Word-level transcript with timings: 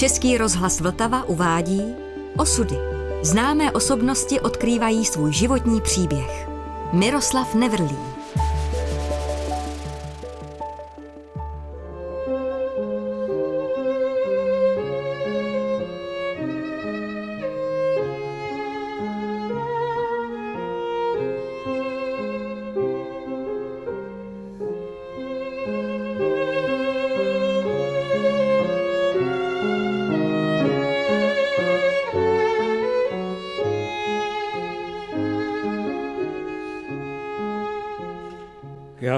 Český 0.00 0.38
rozhlas 0.38 0.80
Vltava 0.80 1.24
uvádí 1.24 1.94
Osudy. 2.36 2.76
Známé 3.22 3.72
osobnosti 3.72 4.40
odkrývají 4.40 5.04
svůj 5.04 5.32
životní 5.32 5.80
příběh. 5.80 6.48
Miroslav 6.92 7.54
Nevrlý. 7.54 8.09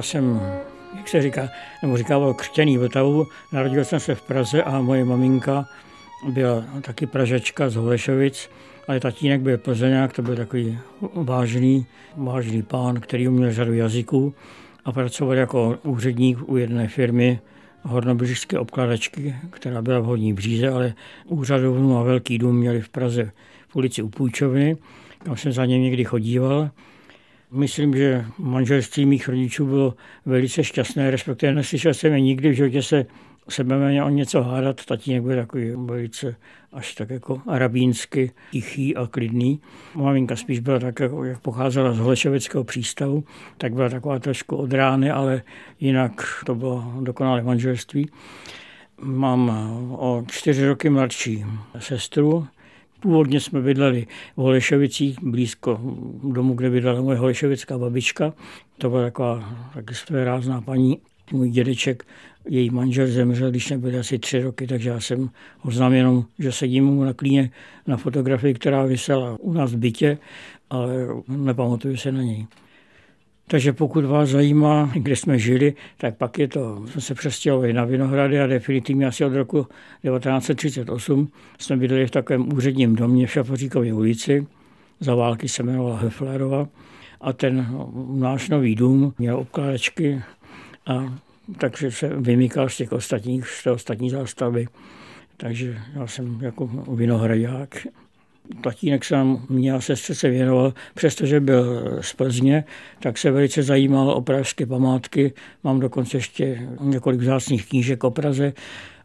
Já 0.03 0.07
jsem, 0.07 0.41
jak 0.97 1.09
se 1.09 1.23
říká, 1.23 1.49
nebo 1.83 1.97
říkával 1.97 2.35
křtěný 2.35 2.79
Vltavu, 2.79 3.27
narodil 3.53 3.85
jsem 3.85 4.01
se 4.01 4.15
v 4.15 4.23
Praze 4.23 4.63
a 4.63 4.81
moje 4.81 5.05
maminka 5.05 5.65
byla 6.29 6.65
taky 6.81 7.07
Pražečka 7.07 7.71
z 7.71 7.77
Holešovic, 7.77 8.51
ale 8.89 9.01
tatínek 9.01 9.41
byl 9.41 9.59
Plzeňák, 9.59 10.13
to 10.13 10.23
byl 10.23 10.37
takový 10.37 10.79
vážný, 11.15 11.87
vážný 12.17 12.63
pán, 12.63 13.01
který 13.01 13.29
uměl 13.29 13.53
řadu 13.53 13.73
jazyků 13.73 14.35
a 14.85 14.93
pracoval 14.93 15.35
jako 15.35 15.79
úředník 15.83 16.39
u 16.49 16.57
jedné 16.57 16.89
firmy 16.89 17.41
hornobřižské 17.83 18.59
obkladačky, 18.59 19.35
která 19.51 19.83
byla 19.83 20.01
v 20.01 20.05
Horní 20.05 20.33
Bříze, 20.33 20.69
ale 20.69 20.95
úřadovnu 21.27 21.99
a 21.99 22.03
velký 22.03 22.39
dům 22.39 22.57
měli 22.57 22.81
v 22.81 22.89
Praze 22.89 23.33
v 23.69 23.77
ulici 23.77 24.03
u 24.03 24.09
Půjčovny, 24.09 24.77
kam 25.25 25.37
jsem 25.37 25.53
za 25.53 25.67
něm 25.67 25.83
někdy 25.83 26.05
chodíval. 26.05 26.71
Myslím, 27.53 27.97
že 27.97 28.25
manželství 28.39 29.07
mých 29.07 29.29
rodičů 29.29 29.67
bylo 29.67 29.95
velice 30.27 30.65
šťastné, 30.65 31.11
respektive 31.11 31.55
neslyšel 31.55 31.95
jsem 31.95 32.13
je 32.13 32.21
nikdy 32.21 32.51
v 32.51 32.53
životě 32.53 32.83
se 32.83 33.07
sebeméně 33.49 34.05
o 34.05 34.09
něco 34.09 34.43
hádat. 34.43 34.85
Tatínek 34.85 35.23
byl 35.23 35.37
takový 35.37 35.71
velice 35.77 36.37
až 36.73 36.95
tak 36.95 37.11
jako 37.11 37.43
arabínsky 37.47 38.31
tichý 38.51 38.97
a 38.97 39.07
klidný. 39.07 39.61
Maminka 39.95 40.37
spíš 40.37 40.61
byla 40.61 40.79
tak, 40.79 41.01
jako, 41.01 41.25
jak 41.25 41.41
pocházela 41.41 41.93
z 41.93 41.99
Holešovického 41.99 42.65
přístavu, 42.65 43.25
tak 43.59 43.73
byla 43.73 43.89
taková 43.89 44.19
trošku 44.19 44.57
od 44.57 44.73
rány, 44.73 45.11
ale 45.11 45.43
jinak 45.81 46.43
to 46.47 46.55
bylo 46.55 46.95
dokonalé 47.01 47.43
manželství. 47.43 48.11
Mám 49.01 49.51
o 49.99 50.25
čtyři 50.31 50.67
roky 50.67 50.91
mladší 50.91 51.45
sestru, 51.79 52.47
Původně 53.03 53.41
jsme 53.41 53.61
bydleli 53.61 54.07
v 54.37 54.41
Holešovicích, 54.41 55.23
blízko 55.23 55.81
domu, 56.33 56.55
kde 56.55 56.71
bydlela 56.71 57.01
moje 57.01 57.19
holešovická 57.19 57.79
babička. 57.79 58.33
To 58.79 58.91
byla 58.91 59.03
taková 59.03 59.55
taky 59.75 59.95
rázná 60.11 60.61
paní. 60.61 60.99
Můj 61.33 61.51
dědeček, 61.51 62.05
její 62.49 62.71
manžel 62.71 63.07
zemřel, 63.07 63.51
když 63.51 63.71
nebyl 63.71 64.01
asi 64.01 64.19
tři 64.19 64.43
roky, 64.43 64.67
takže 64.67 64.89
já 64.89 65.01
jsem 65.01 65.31
ho 65.59 65.71
znám 65.71 65.93
jenom, 65.93 66.25
že 66.39 66.53
sedím 66.53 66.85
mu 66.85 67.05
na 67.05 67.13
klíně 67.13 67.51
na 67.87 67.97
fotografii, 67.97 68.55
která 68.55 68.85
vysela 68.85 69.37
u 69.41 69.53
nás 69.53 69.73
v 69.73 69.77
bytě, 69.77 70.19
ale 70.71 70.93
nepamatuju 71.29 71.97
se 71.97 72.13
na 72.13 72.23
něj. 72.23 72.47
Takže 73.53 73.73
pokud 73.73 74.05
vás 74.05 74.29
zajímá, 74.29 74.91
kde 74.95 75.17
jsme 75.17 75.39
žili, 75.39 75.75
tak 75.97 76.17
pak 76.17 76.39
je 76.39 76.49
to, 76.49 76.87
jsme 76.87 77.01
se 77.01 77.15
přestěhovali 77.15 77.73
na 77.73 77.85
Vinohrady 77.85 78.41
a 78.41 78.47
definitivně 78.47 79.07
asi 79.07 79.25
od 79.25 79.33
roku 79.33 79.67
1938 80.03 81.29
jsme 81.59 81.77
bydleli 81.77 82.07
v 82.07 82.11
takovém 82.11 82.53
úředním 82.53 82.97
domě 82.97 83.27
v 83.27 83.31
Šafoříkově 83.31 83.95
ulici. 83.95 84.47
Za 85.01 85.15
války 85.15 85.49
se 85.49 85.63
jmenovala 85.63 86.03
Höflerova 86.03 86.69
a 87.21 87.33
ten 87.33 87.67
náš 88.15 88.49
nový 88.49 88.75
dům 88.75 89.15
měl 89.19 89.39
obkládačky 89.39 90.23
a 90.87 91.19
takže 91.59 91.91
se 91.91 92.09
vymykal 92.09 92.69
z 92.69 92.77
těch 92.77 92.93
ostatních, 92.93 93.49
z 93.49 93.63
té 93.63 93.71
ostatní 93.71 94.11
zástavy. 94.11 94.67
Takže 95.37 95.79
já 95.95 96.07
jsem 96.07 96.39
jako 96.43 96.67
vinohradák. 96.95 97.87
Tatínek 98.61 99.05
se 99.05 99.15
nám 99.15 99.47
mě 99.49 99.73
a 99.73 99.81
sestře 99.81 100.15
se 100.15 100.31
věnoval, 100.31 100.75
přestože 100.95 101.41
byl 101.41 101.83
z 102.01 102.13
Plzně, 102.13 102.65
tak 103.01 103.19
se 103.19 103.31
velice 103.31 103.63
zajímal 103.63 104.11
o 104.11 104.21
pražské 104.21 104.67
památky. 104.67 105.33
Mám 105.65 105.81
dokonce 105.81 106.17
ještě 106.17 106.69
několik 106.81 107.21
vzácných 107.21 107.69
knížek 107.69 108.05
o 108.05 108.11
Praze. 108.11 108.53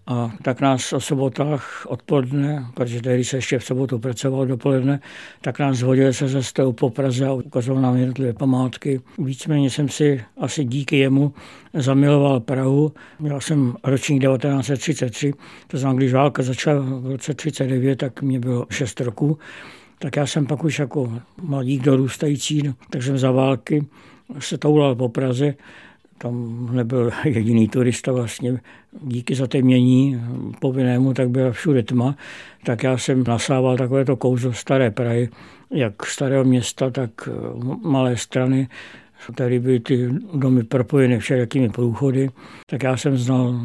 A 0.07 0.31
tak 0.41 0.61
nás 0.61 0.93
o 0.93 0.99
sobotách 0.99 1.85
odpoledne, 1.89 2.65
protože 2.73 3.01
tehdy 3.01 3.23
se 3.23 3.37
ještě 3.37 3.59
v 3.59 3.63
sobotu 3.63 3.99
pracoval 3.99 4.45
dopoledne, 4.45 4.99
tak 5.41 5.59
nás 5.59 5.77
zhodil 5.77 6.13
se 6.13 6.27
ze 6.27 6.43
stolu 6.43 6.73
po 6.73 6.89
Praze 6.89 7.27
a 7.27 7.33
ukazoval 7.33 7.81
nám 7.81 7.97
jednotlivé 7.97 8.33
památky. 8.33 9.01
Víceméně 9.17 9.69
jsem 9.69 9.89
si 9.89 10.23
asi 10.37 10.65
díky 10.65 10.97
jemu 10.97 11.33
zamiloval 11.73 12.39
Prahu. 12.39 12.93
Já 13.23 13.39
jsem 13.39 13.73
ročník 13.83 14.21
1933, 14.21 15.33
to 15.67 15.77
znamená, 15.77 15.97
když 15.97 16.13
válka 16.13 16.43
začala 16.43 16.79
v 16.79 17.11
roce 17.11 17.33
39, 17.33 17.95
tak 17.95 18.21
mě 18.21 18.39
bylo 18.39 18.65
6 18.69 19.01
roků. 19.01 19.37
Tak 19.99 20.15
já 20.15 20.25
jsem 20.25 20.45
pak 20.45 20.63
už 20.63 20.79
jako 20.79 21.13
mladík 21.41 21.83
dorůstající, 21.83 22.73
tak 22.89 23.03
jsem 23.03 23.17
za 23.17 23.31
války 23.31 23.85
se 24.39 24.57
toulal 24.57 24.95
po 24.95 25.09
Praze 25.09 25.53
tam 26.17 26.67
nebyl 26.71 27.11
jediný 27.25 27.67
turista 27.67 28.11
vlastně. 28.11 28.59
Díky 29.01 29.35
zatemnění 29.35 30.21
povinnému, 30.59 31.13
tak 31.13 31.29
byla 31.29 31.51
všude 31.51 31.83
tma, 31.83 32.15
tak 32.63 32.83
já 32.83 32.97
jsem 32.97 33.23
nasával 33.27 33.77
takovéto 33.77 34.15
kouzlo 34.15 34.53
staré 34.53 34.91
Prahy, 34.91 35.29
jak 35.71 36.05
starého 36.05 36.43
města, 36.43 36.89
tak 36.89 37.11
eh, 37.27 37.31
malé 37.81 38.17
strany. 38.17 38.67
Tady 39.35 39.59
byly 39.59 39.79
ty 39.79 40.09
domy 40.33 40.63
propojeny 40.63 41.19
všelijakými 41.19 41.69
průchody, 41.69 42.29
tak 42.65 42.83
já 42.83 42.97
jsem 42.97 43.17
znal, 43.17 43.61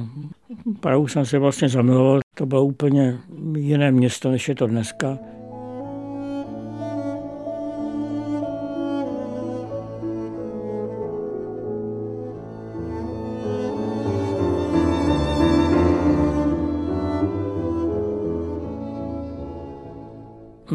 Prahu 0.80 1.08
jsem 1.08 1.26
se 1.26 1.38
vlastně 1.38 1.68
zamiloval, 1.68 2.20
to 2.34 2.46
bylo 2.46 2.64
úplně 2.64 3.18
jiné 3.56 3.92
město, 3.92 4.30
než 4.30 4.48
je 4.48 4.54
to 4.54 4.66
dneska. 4.66 5.18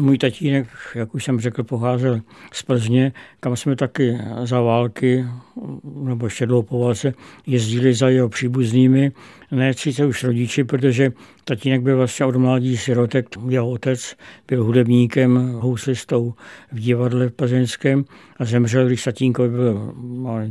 Můj 0.00 0.18
tatínek, 0.18 0.66
jak 0.94 1.14
už 1.14 1.24
jsem 1.24 1.40
řekl, 1.40 1.64
pocházel 1.64 2.20
z 2.52 2.62
Plzně, 2.62 3.12
kam 3.40 3.56
jsme 3.56 3.76
taky 3.76 4.18
za 4.44 4.60
války, 4.60 5.24
nebo 6.02 6.26
ještě 6.26 6.46
dlouho 6.46 6.62
po 6.62 6.78
válce, 6.78 7.14
jezdili 7.46 7.94
za 7.94 8.08
jeho 8.08 8.28
příbuznými, 8.28 9.12
ne 9.50 9.74
sice 9.74 10.06
už 10.06 10.24
rodiči, 10.24 10.64
protože 10.64 11.12
tatínek 11.44 11.82
byl 11.82 11.96
vlastně 11.96 12.26
od 12.26 12.36
mládí 12.36 12.76
sirotek, 12.76 13.26
jeho 13.48 13.70
otec 13.70 14.16
byl 14.48 14.64
hudebníkem, 14.64 15.52
houslistou 15.52 16.34
v 16.72 16.78
divadle 16.80 17.28
v 17.28 17.32
plzeňském 17.32 18.04
a 18.38 18.44
zemřel, 18.44 18.86
když 18.86 19.04
tatínkovi 19.04 19.48
byl 19.48 19.94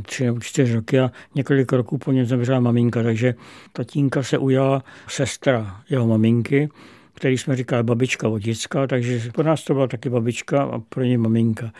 tři 0.02 0.24
nebo 0.24 0.40
čtyři 0.40 0.74
roky 0.74 1.00
a 1.00 1.10
několik 1.34 1.72
roků 1.72 1.98
po 1.98 2.12
něm 2.12 2.26
zemřela 2.26 2.60
maminka, 2.60 3.02
takže 3.02 3.34
tatínka 3.72 4.22
se 4.22 4.38
ujala 4.38 4.84
sestra 5.08 5.80
jeho 5.90 6.06
maminky, 6.06 6.68
který 7.18 7.38
jsme 7.38 7.56
říkali 7.56 7.82
babička 7.82 8.28
Vodická, 8.28 8.86
takže 8.86 9.30
pro 9.34 9.44
nás 9.44 9.64
to 9.64 9.74
byla 9.74 9.86
taky 9.86 10.10
babička 10.10 10.62
a 10.62 10.78
pro 10.78 11.04
ně 11.04 11.18
maminka. 11.18 11.72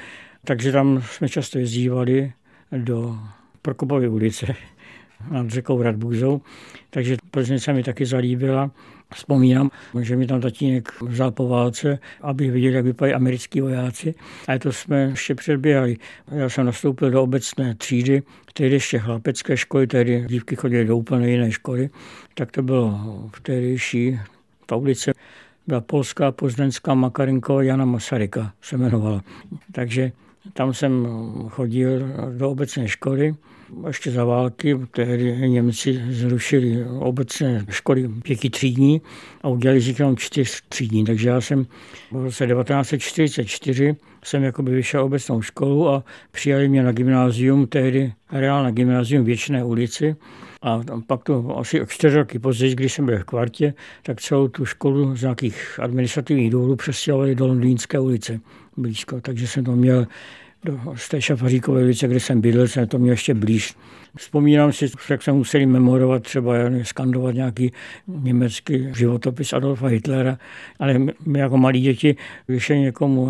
Takže 0.44 0.72
tam 0.72 1.02
jsme 1.02 1.28
často 1.28 1.58
jezdívali 1.58 2.32
do 2.72 3.18
Prokopovy 3.62 4.08
ulice 4.08 4.46
nad 5.30 5.50
řekou 5.50 5.82
Radbůzou, 5.82 6.40
takže 6.90 7.16
Plzeň 7.30 7.58
se 7.58 7.72
mi 7.72 7.82
taky 7.82 8.06
zalíbila. 8.06 8.70
Vzpomínám, 9.14 9.70
že 10.00 10.16
mi 10.16 10.26
tam 10.26 10.40
tatínek 10.40 11.00
vzal 11.00 11.30
po 11.30 11.48
válce, 11.48 11.98
aby 12.20 12.50
viděl, 12.50 12.72
jak 12.72 12.84
vypadají 12.84 13.14
americký 13.14 13.60
vojáci. 13.60 14.14
A 14.48 14.58
to 14.58 14.72
jsme 14.72 15.00
ještě 15.00 15.34
předběhali. 15.34 15.96
Já 16.30 16.48
jsem 16.48 16.66
nastoupil 16.66 17.10
do 17.10 17.22
obecné 17.22 17.74
třídy, 17.74 18.22
tehdy 18.52 18.74
ještě 18.74 18.98
chlapecké 18.98 19.56
školy, 19.56 19.86
tehdy 19.86 20.24
dívky 20.28 20.56
chodily 20.56 20.84
do 20.84 20.96
úplně 20.96 21.30
jiné 21.30 21.52
školy. 21.52 21.90
Tak 22.34 22.50
to 22.52 22.62
bylo 22.62 23.00
v 23.34 23.40
tehdejší 23.40 24.18
ta 24.68 24.76
ulice 24.76 25.12
byla 25.66 25.80
polská, 25.80 26.32
pozdenská 26.32 26.94
Makarenko 26.94 27.60
Jana 27.60 27.84
Masaryka 27.84 28.52
se 28.62 28.76
jmenovala. 28.76 29.22
Takže 29.72 30.12
Tam 30.52 30.74
jsem 30.74 31.08
chodil 31.48 31.90
do 32.38 32.50
obecné 32.50 32.88
školy, 32.88 33.34
ještě 33.86 34.10
za 34.10 34.24
války, 34.24 34.78
tehdy 34.90 35.50
Němci 35.50 36.02
zrušili 36.10 36.84
obecné 36.98 37.66
školy 37.70 38.08
pěti 38.22 38.50
třídní 38.50 39.00
a 39.42 39.48
udělali 39.48 39.94
jenom 39.98 40.16
čtyř 40.16 40.62
třídní. 40.68 41.04
Takže 41.04 41.28
já 41.28 41.40
jsem 41.40 41.66
v 42.10 42.22
roce 42.22 42.46
1944 42.46 43.96
jsem 44.24 44.42
jakoby 44.42 44.70
vyšel 44.70 45.04
obecnou 45.04 45.42
školu 45.42 45.88
a 45.88 46.04
přijali 46.30 46.68
mě 46.68 46.82
na 46.82 46.92
gymnázium, 46.92 47.66
tehdy 47.66 48.12
reálné 48.32 48.72
gymnázium 48.72 49.24
Věčné 49.24 49.64
ulici. 49.64 50.16
A 50.62 50.80
pak 51.06 51.24
to 51.24 51.58
asi 51.58 51.80
o 51.80 51.86
čtyři 51.86 52.16
roky 52.16 52.38
později, 52.38 52.74
když 52.74 52.92
jsem 52.92 53.06
byl 53.06 53.18
v 53.18 53.24
kvartě, 53.24 53.74
tak 54.02 54.20
celou 54.20 54.48
tu 54.48 54.64
školu 54.64 55.16
z 55.16 55.22
nějakých 55.22 55.80
administrativních 55.82 56.50
důvodů 56.50 56.76
přestěhovali 56.76 57.34
do 57.34 57.46
Londýnské 57.46 58.00
ulice 58.00 58.40
blízko. 58.76 59.20
Takže 59.20 59.46
jsem 59.46 59.64
to 59.64 59.72
měl 59.72 60.06
do, 60.64 60.80
z 60.94 61.08
té 61.08 61.22
Šafaříkové 61.22 61.82
ulice, 61.82 62.08
kde 62.08 62.20
jsem 62.20 62.40
bydlel, 62.40 62.68
jsem 62.68 62.86
to 62.86 62.98
měl 62.98 63.10
ještě 63.10 63.34
blíž. 63.34 63.74
Vzpomínám 64.16 64.72
si, 64.72 64.86
jak 65.10 65.22
jsem 65.22 65.36
museli 65.36 65.66
memorovat 65.66 66.22
třeba 66.22 66.54
skandovat 66.82 67.34
nějaký 67.34 67.72
německý 68.06 68.88
životopis 68.94 69.52
Adolfa 69.52 69.86
Hitlera, 69.86 70.38
ale 70.78 70.98
my 71.26 71.38
jako 71.38 71.58
malí 71.58 71.80
děti, 71.80 72.16
když 72.46 72.70
je 72.70 72.78
někomu 72.78 73.28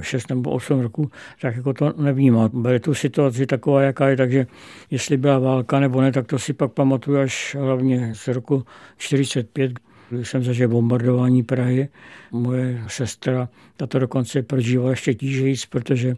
6 0.00 0.30
nebo 0.30 0.50
8 0.50 0.80
roku, 0.80 1.10
tak 1.40 1.56
jako 1.56 1.72
to 1.72 1.94
nevnímá. 1.96 2.48
Bude 2.48 2.80
tu 2.80 2.94
situaci 2.94 3.46
taková, 3.46 3.82
jaká 3.82 4.08
je, 4.08 4.16
takže 4.16 4.46
jestli 4.90 5.16
byla 5.16 5.38
válka 5.38 5.80
nebo 5.80 6.00
ne, 6.00 6.12
tak 6.12 6.26
to 6.26 6.38
si 6.38 6.52
pak 6.52 6.72
pamatuju 6.72 7.18
až 7.18 7.56
hlavně 7.58 8.14
z 8.14 8.28
roku 8.28 8.64
45, 8.96 9.72
když 10.10 10.28
jsem 10.28 10.42
zažil 10.42 10.68
bombardování 10.68 11.42
Prahy. 11.42 11.88
Moje 12.32 12.82
sestra, 12.86 13.48
ta 13.76 13.86
to 13.86 13.98
dokonce 13.98 14.42
prožívala 14.42 14.90
ještě 14.90 15.14
tížejíc, 15.14 15.66
protože 15.66 16.16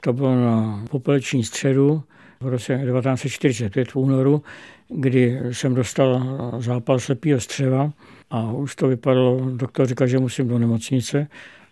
to 0.00 0.12
bylo 0.12 0.34
na 0.34 0.84
popeleční 0.90 1.44
středu 1.44 2.02
v 2.40 2.48
roce 2.48 2.80
1945 2.84 3.92
v 3.92 3.96
únoru, 3.96 4.42
kdy 4.88 5.40
jsem 5.52 5.74
dostal 5.74 6.22
zápal 6.58 6.98
slepého 6.98 7.40
střeva 7.40 7.92
a 8.30 8.52
už 8.52 8.76
to 8.76 8.88
vypadalo, 8.88 9.50
doktor 9.56 9.86
říkal, 9.86 10.06
že 10.06 10.18
musím 10.18 10.48
do 10.48 10.58
nemocnice. 10.58 11.26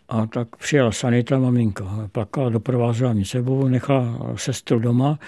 A 0.09 0.27
tak 0.27 0.57
přijela 0.57 0.93
sanita, 0.93 1.39
maminka 1.39 2.09
plakala, 2.13 2.49
doprovázela 2.49 3.13
mě 3.13 3.25
sebou, 3.25 3.69
nechala 3.69 4.33
sestru 4.37 4.79
doma 4.79 5.19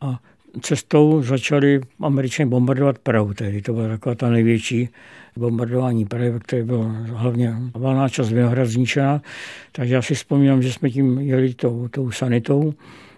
a 0.00 0.20
cestou 0.60 1.22
začali 1.22 1.80
američané 2.00 2.50
bombardovat 2.50 2.98
Prahu. 2.98 3.34
Tehdy 3.34 3.62
to 3.62 3.72
byla 3.72 3.88
taková 3.88 4.14
ta 4.14 4.30
největší 4.30 4.88
bombardování 5.36 6.04
Prahy, 6.04 6.32
které 6.38 6.62
bylo 6.62 6.92
hlavně 7.06 7.54
valná 7.74 8.08
část 8.08 8.32
Vinohrad 8.32 8.68
zničená. 8.68 9.22
Takže 9.72 9.94
já 9.94 10.02
si 10.02 10.14
vzpomínám, 10.14 10.62
že 10.62 10.72
jsme 10.72 10.90
tím 10.90 11.18
jeli 11.18 11.54
tou, 11.54 11.88
tou 11.88 12.10
sanitou 12.10 12.74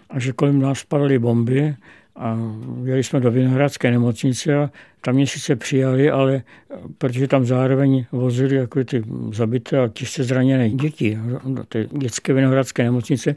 a 0.09 0.19
že 0.19 0.33
kolem 0.33 0.59
nás 0.59 0.83
padaly 0.83 1.19
bomby 1.19 1.75
a 2.15 2.37
jeli 2.83 3.03
jsme 3.03 3.19
do 3.19 3.31
Vinohradské 3.31 3.91
nemocnice 3.91 4.55
a 4.55 4.69
tam 5.01 5.15
mě 5.15 5.27
sice 5.27 5.55
přijali, 5.55 6.11
ale 6.11 6.41
protože 6.97 7.27
tam 7.27 7.45
zároveň 7.45 8.05
vozili 8.11 8.55
jako 8.55 8.83
ty 8.83 9.03
zabité 9.33 9.79
a 9.79 9.87
těžce 9.87 10.23
zraněné 10.23 10.69
děti 10.69 11.17
té 11.69 11.85
dětské 11.91 12.33
Vinohradské 12.33 12.83
nemocnice, 12.83 13.35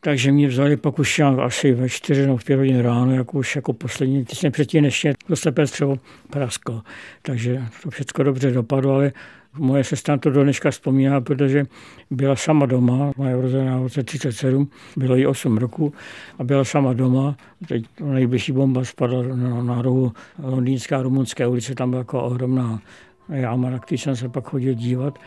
takže 0.00 0.32
mě 0.32 0.48
vzali 0.48 0.76
pak 0.76 0.94
asi 1.42 1.72
ve 1.72 1.88
4 1.88 2.22
nebo 2.22 2.36
v 2.36 2.44
5 2.44 2.56
hodin 2.56 2.80
ráno, 2.80 3.14
jako 3.14 3.38
už 3.38 3.56
jako 3.56 3.72
poslední, 3.72 4.24
těsně 4.24 4.50
předtím, 4.50 4.82
mě 4.82 5.14
to 5.26 5.36
slepé 5.36 5.66
střevo 5.66 5.96
prasklo. 6.30 6.82
Takže 7.22 7.62
to 7.82 7.90
všechno 7.90 8.24
dobře 8.24 8.50
dopadlo, 8.50 8.94
ale 8.94 9.12
Moje 9.58 9.84
sestra 9.84 10.16
to 10.16 10.30
do 10.30 10.42
dneška 10.42 10.70
vzpomíná, 10.70 11.20
protože 11.20 11.64
byla 12.10 12.36
sama 12.36 12.66
doma, 12.66 13.12
moje 13.16 13.42
rozená 13.42 13.78
v 13.78 13.82
roce 13.82 14.02
37, 14.02 14.70
bylo 14.96 15.16
jí 15.16 15.26
8 15.26 15.58
roku 15.58 15.92
a 16.38 16.44
byla 16.44 16.64
sama 16.64 16.92
doma. 16.92 17.36
Teď 17.68 17.84
nejbližší 18.00 18.52
bomba 18.52 18.84
spadla 18.84 19.22
na, 19.22 19.62
na 19.62 19.82
rohu 19.82 20.12
Londýnská 20.42 20.98
a 20.98 21.02
Rumunské 21.02 21.46
ulice, 21.46 21.74
tam 21.74 21.90
byla 21.90 22.00
jako 22.00 22.22
ohromná 22.22 22.82
jáma, 23.28 23.70
na 23.70 23.78
který 23.78 23.98
jsem 23.98 24.16
se 24.16 24.28
pak 24.28 24.44
chodil 24.44 24.74
dívat. 24.74 25.18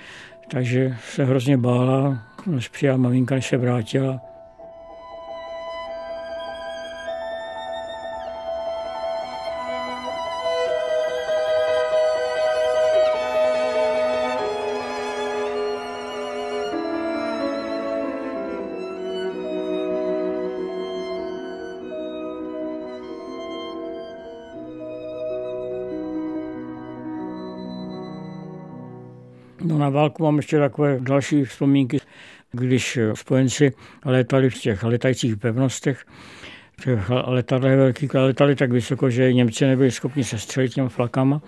Takže 0.52 0.98
se 1.14 1.26
hrozně 1.26 1.58
bála, 1.58 2.24
než 2.46 2.70
přijela 2.70 2.98
maminka, 2.98 3.36
než 3.36 3.48
se 3.48 3.58
vrátila. 3.58 4.33
Na 29.84 29.90
válku 29.90 30.24
mám 30.24 30.38
ještě 30.38 30.60
takové 30.60 31.00
další 31.00 31.44
vzpomínky, 31.44 31.98
když 32.52 33.00
spojenci 33.14 33.74
létali 34.06 34.50
v 34.50 34.60
těch 34.60 34.84
letajících 34.84 35.38
pevnostech, 35.38 36.06
letadla 37.26 37.70
velký 37.70 38.10
letali 38.14 38.56
tak 38.56 38.72
vysoko, 38.72 39.10
že 39.10 39.34
Němci 39.34 39.66
nebyli 39.66 39.92
schopni 39.92 40.24
se 40.24 40.40
střelit 40.40 40.74
těm 40.74 40.90
flakama, 40.90 41.42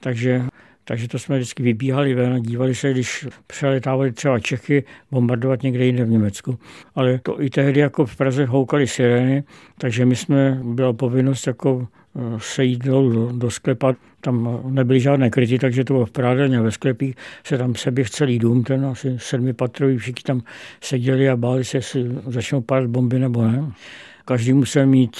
takže 0.00 0.42
takže 0.84 1.08
to 1.08 1.18
jsme 1.18 1.36
vždycky 1.36 1.62
vybíhali 1.62 2.14
ven 2.14 2.32
a 2.32 2.38
dívali 2.38 2.74
se, 2.74 2.90
když 2.90 3.26
přeletávali 3.46 4.12
třeba 4.12 4.38
Čechy, 4.38 4.84
bombardovat 5.10 5.62
někde 5.62 5.84
jinde 5.84 6.04
v 6.04 6.10
Německu. 6.10 6.58
Ale 6.94 7.18
to 7.18 7.42
i 7.42 7.50
tehdy 7.50 7.80
jako 7.80 8.06
v 8.06 8.16
Praze 8.16 8.44
houkali 8.44 8.86
sirény, 8.86 9.44
takže 9.78 10.06
my 10.06 10.16
jsme, 10.16 10.60
byla 10.64 10.92
povinnost 10.92 11.46
jako 11.46 11.88
se 12.38 12.64
jít 12.64 12.84
do, 12.84 13.32
do 13.32 13.50
sklepa. 13.50 13.94
Tam 14.20 14.62
nebyly 14.70 15.00
žádné 15.00 15.30
kryty, 15.30 15.58
takže 15.58 15.84
to 15.84 15.94
bylo 15.94 16.06
v 16.06 16.10
prádelně 16.10 16.60
ve 16.60 16.70
sklepích 16.70 17.14
se 17.44 17.58
tam 17.58 17.74
seběh 17.74 18.10
celý 18.10 18.38
dům, 18.38 18.64
ten 18.64 18.86
asi 18.86 19.16
sedmipatrový, 19.16 19.98
všichni 19.98 20.22
tam 20.22 20.40
seděli 20.80 21.28
a 21.28 21.36
báli 21.36 21.64
se, 21.64 21.76
jestli 21.76 22.10
začnou 22.26 22.60
padat 22.60 22.90
bomby 22.90 23.18
nebo 23.18 23.42
ne. 23.42 23.72
Každý 24.24 24.52
musel 24.52 24.86
mít, 24.86 25.16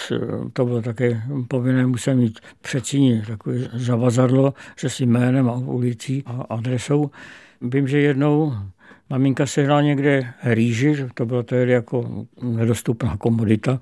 to 0.53 0.65
bylo 0.65 0.83
také 0.83 1.23
povinné, 1.49 1.87
musel 1.87 2.15
mít 2.15 2.41
přeciní 2.61 3.23
takové 3.27 3.59
zavazadlo 3.73 4.55
se 4.77 4.91
svým 4.91 5.11
jménem 5.11 5.51
a 5.51 5.53
ulicí 5.53 6.23
a 6.27 6.47
adresou. 6.51 7.11
Vím, 7.61 7.89
že 7.89 7.99
jednou 7.99 8.53
maminka 9.11 9.47
sehnala 9.47 9.83
někde 9.83 10.33
rýži, 10.45 10.97
to 11.15 11.27
bylo 11.27 11.43
tehdy 11.43 11.73
jako 11.73 12.27
nedostupná 12.43 13.17
komodita, 13.17 13.81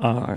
a 0.00 0.36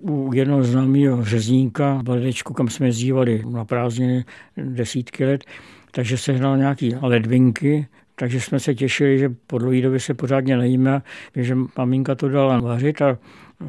u 0.00 0.30
jednoho 0.34 0.64
známého 0.64 1.24
řezníka, 1.24 2.00
Bledečku, 2.02 2.54
kam 2.54 2.68
jsme 2.68 2.86
jezdívali 2.86 3.42
na 3.50 3.64
prázdniny 3.64 4.24
desítky 4.56 5.24
let, 5.24 5.44
takže 5.90 6.18
se 6.18 6.32
hnal 6.32 6.56
nějaký 6.56 6.94
ledvinky, 7.00 7.86
takže 8.14 8.40
jsme 8.40 8.60
se 8.60 8.74
těšili, 8.74 9.18
že 9.18 9.28
po 9.46 9.58
dlouhé 9.58 9.80
době 9.80 10.00
se 10.00 10.14
pořádně 10.14 10.56
nejíme, 10.56 11.02
že 11.36 11.56
maminka 11.78 12.14
to 12.14 12.28
dala 12.28 12.60
vařit 12.60 13.02
a 13.02 13.18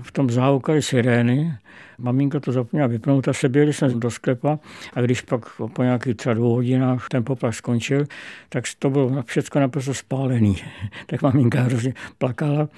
v 0.02 0.12
tom 0.12 0.30
zahoukali 0.30 0.82
sirény. 0.82 1.54
Maminka 1.98 2.40
to 2.40 2.52
zapomněla 2.52 2.88
vypnout 2.88 3.28
a 3.28 3.34
seběli 3.34 3.74
jsme 3.74 3.90
do 3.90 4.12
sklepa 4.12 4.60
a 4.94 5.02
když 5.02 5.22
pak 5.22 5.46
po 5.74 5.84
nějakých 5.84 6.16
třeba 6.16 6.34
dvou 6.34 6.54
hodinách 6.54 7.08
ten 7.10 7.24
poplach 7.24 7.56
skončil, 7.56 8.06
tak 8.50 8.64
to 8.80 8.90
bylo 8.90 9.24
všechno 9.24 9.62
naprosto 9.62 9.94
spálený. 9.94 10.56
tak 11.06 11.22
maminka 11.22 11.62
hrozně 11.62 11.94
plakala. 12.18 12.70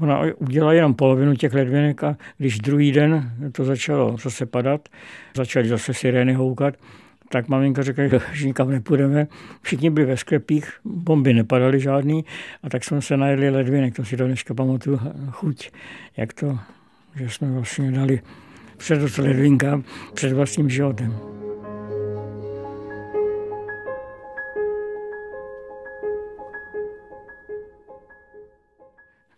Ona 0.00 0.20
udělala 0.36 0.72
jenom 0.72 0.94
polovinu 0.94 1.34
těch 1.34 1.54
ledvinek 1.54 2.04
a 2.04 2.16
když 2.38 2.58
druhý 2.58 2.92
den 2.92 3.32
to 3.52 3.64
začalo 3.64 4.16
zase 4.22 4.46
padat, 4.46 4.88
začaly 5.36 5.68
zase 5.68 5.94
sirény 5.94 6.34
houkat, 6.34 6.74
tak 7.28 7.48
maminka 7.48 7.82
řekla, 7.82 8.04
že 8.32 8.46
nikam 8.46 8.70
nepůjdeme. 8.70 9.26
Všichni 9.62 9.90
byli 9.90 10.06
ve 10.06 10.16
sklepích, 10.16 10.72
bomby 10.84 11.34
nepadaly 11.34 11.80
žádný 11.80 12.24
a 12.62 12.70
tak 12.70 12.84
jsme 12.84 13.02
se 13.02 13.16
najedli 13.16 13.50
ledvinek, 13.50 13.96
to 13.96 14.04
si 14.04 14.16
do 14.16 14.26
dneška 14.26 14.54
pamatuju 14.54 15.00
chuť, 15.30 15.70
jak 16.16 16.32
to, 16.32 16.58
že 17.16 17.30
jsme 17.30 17.50
vlastně 17.50 17.92
dali 17.92 18.20
před 18.76 19.18
ledvinka 19.18 19.82
před 20.14 20.32
vlastním 20.32 20.70
životem. 20.70 21.16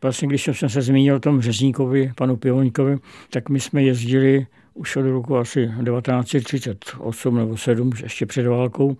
Vlastně, 0.02 0.28
když 0.28 0.44
jsem 0.52 0.68
se 0.68 0.82
zmínil 0.82 1.14
o 1.14 1.20
tom 1.20 1.40
řezníkovi, 1.40 2.12
panu 2.16 2.36
Pivoňkovi, 2.36 2.98
tak 3.30 3.48
my 3.48 3.60
jsme 3.60 3.82
jezdili 3.82 4.46
už 4.78 4.96
od 4.96 5.02
roku 5.02 5.36
asi 5.36 5.66
1938 5.66 7.36
nebo 7.36 7.56
7, 7.56 7.90
ještě 8.02 8.26
před 8.26 8.46
válkou, 8.46 8.96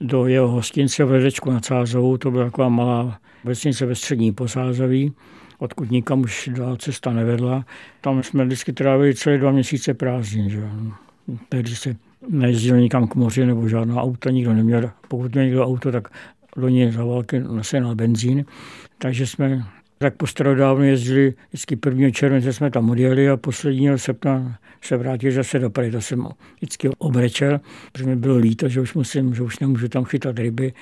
do 0.00 0.26
jeho 0.26 0.48
hostince 0.48 1.04
v 1.04 1.10
Ledečku 1.10 1.50
na 1.50 1.60
Cázovou. 1.60 2.16
To 2.16 2.30
byla 2.30 2.44
taková 2.44 2.68
malá 2.68 3.18
vesnice 3.44 3.86
ve 3.86 3.94
střední 3.94 4.32
Posázaví, 4.32 5.12
odkud 5.58 5.90
nikam 5.90 6.20
už 6.20 6.48
dál 6.52 6.76
cesta 6.76 7.12
nevedla. 7.12 7.64
Tam 8.00 8.22
jsme 8.22 8.44
vždycky 8.44 8.72
trávili 8.72 9.14
celé 9.14 9.38
dva 9.38 9.50
měsíce 9.50 9.94
prázdnin. 9.94 10.50
Že? 10.50 10.62
Tehdy 11.48 11.76
se 11.76 11.96
nejezdil 12.28 12.76
nikam 12.76 13.08
k 13.08 13.14
moři 13.14 13.46
nebo 13.46 13.68
žádná 13.68 14.02
auta 14.02 14.30
nikdo 14.30 14.54
neměl. 14.54 14.90
Pokud 15.08 15.32
měl 15.32 15.44
někdo 15.44 15.66
auto, 15.66 15.92
tak 15.92 16.08
do 16.56 16.68
něj 16.68 16.92
za 16.92 17.04
války 17.04 17.40
nasenal 17.40 17.94
benzín. 17.94 18.44
Takže 18.98 19.26
jsme 19.26 19.64
Tak 20.02 20.16
po 20.16 20.26
starodávnu 20.26 20.84
jezdili, 20.84 21.34
vždycky 21.48 21.78
1. 21.86 22.10
července 22.10 22.52
jsme 22.52 22.70
tam 22.70 22.90
odjeli 22.90 23.30
a 23.30 23.36
posledního 23.36 23.98
srpna 23.98 24.58
se 24.80 24.96
vrátili 24.96 25.32
zase 25.32 25.58
do 25.58 25.70
Prahy. 25.70 25.90
To 25.90 26.00
jsem 26.00 26.28
vždycky 26.56 26.88
obrečel, 26.98 27.60
protože 27.92 28.06
mi 28.06 28.16
bylo 28.16 28.36
líto, 28.36 28.68
že 28.68 28.80
už, 28.80 28.94
musím, 28.94 29.34
že 29.34 29.42
už 29.42 29.58
nemůžu 29.58 29.88
tam 29.88 30.04
chytat 30.04 30.38
ryby 30.38 30.72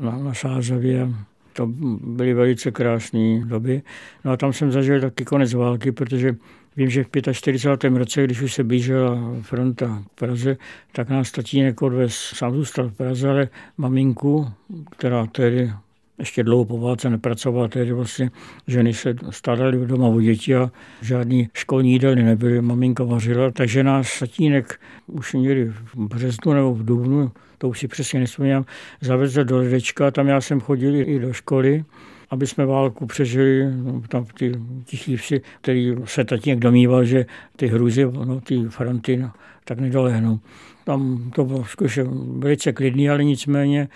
na, 0.00 0.18
na 0.18 0.34
Sázavě. 0.34 1.08
To 1.52 1.66
byly 2.02 2.34
velice 2.34 2.70
krásné 2.70 3.44
doby. 3.44 3.82
No 4.24 4.30
a 4.32 4.36
tam 4.36 4.52
jsem 4.52 4.72
zažil 4.72 5.00
taky 5.00 5.24
konec 5.24 5.54
války, 5.54 5.92
protože 5.92 6.36
Vím, 6.76 6.90
že 6.90 7.04
v 7.04 7.32
45. 7.32 7.96
roce, 7.96 8.24
když 8.24 8.42
už 8.42 8.54
se 8.54 8.64
blížila 8.64 9.34
fronta 9.42 10.02
v 10.12 10.14
Praze, 10.14 10.56
tak 10.92 11.08
nás 11.08 11.32
tatínek 11.32 11.82
odvez, 11.82 12.14
sám 12.14 12.54
zůstal 12.54 12.88
v 12.88 12.92
Praze, 12.92 13.28
ale 13.28 13.48
maminku, 13.78 14.48
která 14.90 15.26
tehdy 15.26 15.72
ještě 16.18 16.44
dlouho 16.44 16.64
po 16.64 16.78
válce 16.78 17.10
nepracovala, 17.10 17.68
tedy 17.68 17.92
vlastně 17.92 18.30
ženy 18.66 18.94
se 18.94 19.14
staraly 19.30 19.86
doma 19.86 20.08
o 20.08 20.20
děti 20.20 20.54
a 20.54 20.70
žádný 21.02 21.48
školní 21.54 21.92
jídelny 21.92 22.22
nebyly, 22.22 22.62
maminka 22.62 23.04
vařila, 23.04 23.50
takže 23.50 23.84
nás 23.84 24.18
tatínek 24.18 24.80
už 25.06 25.32
někdy 25.32 25.64
v 25.64 25.96
březnu 25.96 26.52
nebo 26.52 26.74
v 26.74 26.84
dubnu, 26.84 27.32
to 27.58 27.68
už 27.68 27.78
si 27.78 27.88
přesně 27.88 28.20
nespomínám, 28.20 28.64
zavezl 29.00 29.44
do 29.44 29.56
ledečka, 29.56 30.10
tam 30.10 30.28
já 30.28 30.40
jsem 30.40 30.60
chodil 30.60 30.94
i 30.94 31.18
do 31.18 31.32
školy, 31.32 31.84
aby 32.30 32.46
jsme 32.46 32.66
válku 32.66 33.06
přežili, 33.06 33.64
no, 33.76 34.02
tam 34.08 34.24
ty 34.24 34.52
tichý 34.84 35.16
vsi, 35.16 35.40
který 35.60 35.96
se 36.04 36.24
tatínek 36.24 36.58
domýval, 36.58 37.04
že 37.04 37.26
ty 37.56 37.66
hruzy, 37.66 38.04
no, 38.04 38.40
ty 38.40 38.64
fronty, 38.68 39.16
no, 39.16 39.30
tak 39.68 39.80
nedolehnou. 39.80 40.40
Tam 40.84 41.30
to 41.34 41.44
bylo 41.44 41.64
skutečně 41.64 42.04
velice 42.38 42.72
klidný, 42.72 43.10
ale 43.10 43.24
nicméně 43.24 43.88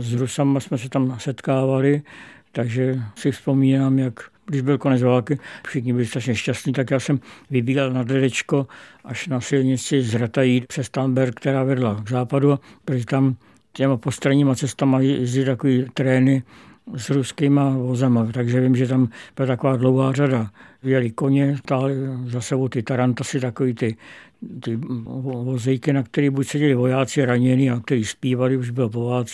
s 0.00 0.14
Rusama 0.14 0.60
jsme 0.60 0.78
se 0.78 0.88
tam 0.88 1.16
setkávali, 1.18 2.02
takže 2.52 3.02
si 3.16 3.30
vzpomínám, 3.30 3.98
jak 3.98 4.20
když 4.46 4.60
byl 4.60 4.78
konec 4.78 5.02
války, 5.02 5.38
všichni 5.66 5.92
byli 5.92 6.06
strašně 6.06 6.34
šťastní, 6.34 6.72
tak 6.72 6.90
já 6.90 7.00
jsem 7.00 7.20
vybígal 7.50 7.92
na 7.92 8.02
Dedečko 8.02 8.66
až 9.04 9.28
na 9.28 9.40
silnici 9.40 10.02
z 10.02 10.14
Ratají 10.14 10.60
přes 10.68 10.90
Tamber, 10.90 11.34
která 11.34 11.62
vedla 11.64 12.00
k 12.04 12.10
západu, 12.10 12.58
protože 12.84 13.06
tam 13.06 13.36
těma 13.72 13.96
postranníma 13.96 14.54
cestama 14.54 15.00
jezdí 15.00 15.44
takový 15.44 15.86
trény 15.94 16.42
s 16.96 17.10
ruskýma 17.10 17.70
vozama, 17.70 18.28
takže 18.32 18.60
vím, 18.60 18.76
že 18.76 18.88
tam 18.88 19.08
byla 19.36 19.46
taková 19.46 19.76
dlouhá 19.76 20.12
řada. 20.12 20.50
Jeli 20.82 21.10
koně, 21.10 21.56
stáli 21.56 21.94
za 22.26 22.40
sebou 22.40 22.68
ty 22.68 22.82
tarantasy, 22.82 23.40
takový 23.40 23.74
ty, 23.74 23.96
ty 24.60 24.76
vozejky, 25.22 25.92
na 25.92 26.02
který 26.02 26.30
buď 26.30 26.46
seděli 26.46 26.74
vojáci 26.74 27.24
ranění 27.24 27.70
a 27.70 27.80
kteří 27.80 28.04
zpívali, 28.04 28.56
už 28.56 28.70
byl 28.70 28.88
po 28.88 29.24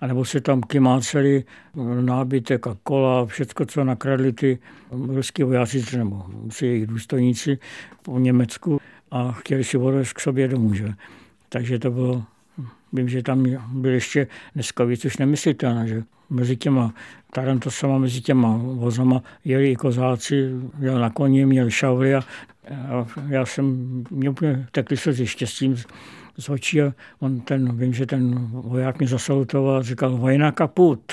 anebo 0.00 0.24
se 0.24 0.40
tam 0.40 0.60
kymáceli 0.60 1.44
nábytek 2.00 2.66
a 2.66 2.76
kola, 2.82 3.26
všecko, 3.26 3.66
co 3.66 3.84
nakradli 3.84 4.32
ty 4.32 4.58
ruský 4.90 5.42
vojáci, 5.42 5.84
nebo 5.96 6.26
si 6.50 6.66
jejich 6.66 6.86
důstojníci 6.86 7.58
po 8.02 8.18
Německu 8.18 8.80
a 9.10 9.32
chtěli 9.32 9.64
si 9.64 9.78
odvést 9.78 10.12
k 10.12 10.20
sobě 10.20 10.48
domů. 10.48 10.74
Že? 10.74 10.92
Takže 11.48 11.78
to 11.78 11.90
bylo 11.90 12.24
Vím, 12.92 13.08
že 13.08 13.22
tam 13.22 13.46
byl 13.72 13.92
ještě 13.92 14.26
dneska 14.54 14.84
víc 14.84 15.04
už 15.04 15.16
nemyslitelné, 15.16 15.88
že 15.88 16.02
mezi 16.30 16.56
těma 16.56 16.94
tarantosama, 17.32 17.98
mezi 17.98 18.20
těma 18.20 18.56
vozama 18.56 19.22
jeli 19.44 19.70
i 19.70 19.76
kozáci, 19.76 20.50
jel 20.78 20.98
na 20.98 21.10
koni, 21.10 21.46
měl 21.46 21.70
šavly 21.70 22.14
a 22.14 22.24
já 23.28 23.46
jsem, 23.46 24.04
mě 24.10 24.30
úplně 24.30 24.66
tekli 24.72 24.96
slzy 24.96 25.26
štěstím 25.26 25.76
z 26.38 26.48
očí 26.48 26.82
a 26.82 26.94
on 27.18 27.40
ten, 27.40 27.76
vím, 27.76 27.94
že 27.94 28.06
ten 28.06 28.48
voják 28.52 29.00
mi 29.00 29.06
zasalutoval 29.06 29.76
a 29.76 29.82
říkal, 29.82 30.16
vojna 30.16 30.52
kaput. 30.52 31.12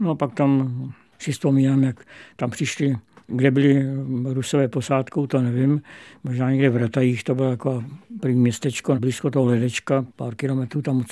No 0.00 0.10
a 0.10 0.14
pak 0.14 0.34
tam 0.34 0.92
si 1.18 1.32
vzpomínám, 1.32 1.82
jak 1.82 2.04
tam 2.36 2.50
přišli 2.50 2.96
kde 3.28 3.50
byly 3.50 3.86
rusové 4.24 4.68
posádkou, 4.68 5.26
to 5.26 5.40
nevím. 5.40 5.82
Možná 6.24 6.50
někde 6.50 6.70
v 6.70 6.76
Ratajích, 6.76 7.24
to 7.24 7.34
bylo 7.34 7.50
jako 7.50 7.84
první 8.20 8.40
městečko 8.40 8.94
blízko 8.94 9.30
toho 9.30 9.46
ledečka, 9.46 10.06
pár 10.16 10.34
kilometrů 10.34 10.82
tam. 10.82 11.04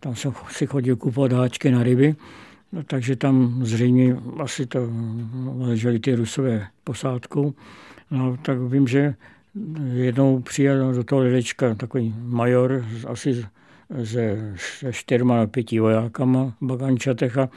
Tam 0.00 0.16
jsem 0.16 0.32
si 0.50 0.66
chodil 0.66 0.96
kupovat 0.96 1.32
háčky 1.32 1.70
na 1.70 1.82
ryby. 1.82 2.14
No, 2.72 2.82
takže 2.82 3.16
tam 3.16 3.60
zřejmě 3.62 4.16
asi 4.38 4.66
to 4.66 4.90
leželi 5.58 5.98
ty 5.98 6.14
rusové 6.14 6.66
posádkou. 6.84 7.54
No, 8.10 8.36
tak 8.42 8.58
vím, 8.58 8.88
že 8.88 9.14
jednou 9.92 10.40
přijel 10.40 10.92
do 10.92 11.04
toho 11.04 11.20
ledečka 11.20 11.74
takový 11.74 12.14
major, 12.18 12.84
asi 13.06 13.44
se, 14.04 14.54
se 14.56 14.92
čtyřma 14.92 15.46
pěti 15.46 15.80
vojákama 15.80 16.54
v 16.60 16.66
Bagančatech 16.66 17.38
a 17.38 17.48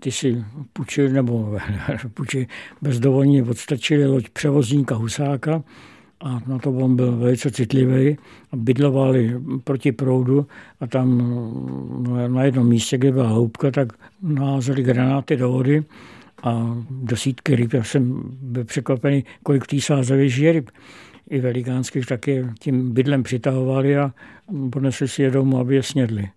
ty 0.00 0.12
si 0.12 0.44
půjčili, 0.72 1.12
nebo 1.12 1.58
půjčili 2.14 2.46
bezdovolně 2.82 3.42
odstačili 3.42 4.06
loď 4.06 4.28
převozníka 4.28 4.94
Husáka 4.94 5.62
a 6.20 6.40
na 6.46 6.58
to 6.58 6.72
on 6.72 6.96
byl 6.96 7.16
velice 7.16 7.50
citlivý. 7.50 8.18
Bydlovali 8.56 9.40
proti 9.64 9.92
proudu 9.92 10.46
a 10.80 10.86
tam 10.86 11.18
no, 12.02 12.28
na 12.28 12.44
jednom 12.44 12.68
místě, 12.68 12.98
kde 12.98 13.12
byla 13.12 13.28
houbka, 13.28 13.70
tak 13.70 13.92
naházeli 14.22 14.82
granáty 14.82 15.36
do 15.36 15.52
vody 15.52 15.84
a 16.42 16.76
desítky 16.90 17.56
ryb. 17.56 17.72
Já 17.72 17.84
jsem 17.84 18.22
byl 18.42 18.64
překvapený, 18.64 19.24
kolik 19.42 19.64
v 19.64 19.66
té 19.66 19.80
sázavě 19.80 20.28
žije 20.28 20.52
ryb 20.52 20.70
i 21.30 21.40
velikánských 21.40 22.06
taky 22.06 22.46
tím 22.58 22.92
bydlem 22.92 23.22
přitahovali 23.22 23.98
a 23.98 24.12
ponesli 24.72 25.08
si 25.08 25.22
je 25.22 25.30
domů, 25.30 25.58
aby 25.58 25.74
je 25.74 25.82
snědli. 25.82 26.28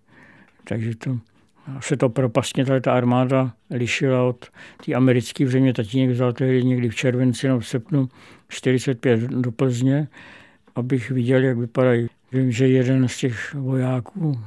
Takže 0.64 0.96
to, 0.96 1.18
se 1.80 1.96
to 1.96 2.08
propastně 2.08 2.64
tady 2.64 2.80
ta 2.80 2.92
armáda 2.92 3.52
lišila 3.70 4.22
od 4.22 4.46
té 4.86 4.94
americké, 4.94 5.44
v 5.44 5.72
tatínek 5.72 6.10
vzal 6.10 6.32
tehdy 6.32 6.64
někdy 6.64 6.88
v 6.88 6.94
červenci 6.94 7.48
nebo 7.48 7.60
v 7.60 7.66
srpnu 7.66 8.08
45 8.48 9.20
do 9.20 9.52
Plzně, 9.52 10.08
abych 10.74 11.10
viděl, 11.10 11.44
jak 11.44 11.58
vypadají. 11.58 12.06
Vím, 12.32 12.52
že 12.52 12.68
jeden 12.68 13.08
z 13.08 13.18
těch 13.18 13.54
vojáků 13.54 14.40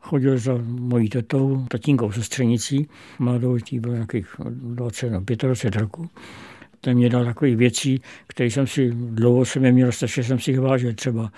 chodil 0.00 0.38
za 0.38 0.58
mojí 0.64 1.08
tetou, 1.08 1.66
tatínkou 1.68 2.12
sestřenicí, 2.12 2.88
mladou, 3.18 3.58
tí 3.58 3.80
byl 3.80 3.92
nějakých 3.92 4.26
20 4.48 5.10
no, 5.10 5.20
25 5.20 5.76
roku 5.76 6.10
ten 6.84 6.96
mě 6.96 7.08
dal 7.08 7.24
takových 7.24 7.56
věcí, 7.56 8.02
které 8.26 8.50
jsem 8.50 8.66
si 8.66 8.90
dlouho 8.94 9.44
jsem 9.44 9.64
je 9.64 9.72
měl, 9.72 9.92
strašně 9.92 10.24
jsem 10.24 10.38
si 10.38 10.50
jich 10.50 10.60
vážil. 10.60 10.94
Třeba 10.94 11.32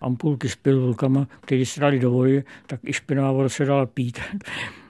ampulky 0.00 0.48
s 0.48 0.56
pilulkama, 0.56 1.26
které 1.40 1.66
se 1.66 1.80
dali 1.80 1.98
do 1.98 2.10
vody, 2.10 2.44
tak 2.66 2.80
i 2.84 2.92
špinavá 2.92 3.32
voda 3.32 3.48
se 3.48 3.64
dala 3.64 3.86
pít. 3.86 4.20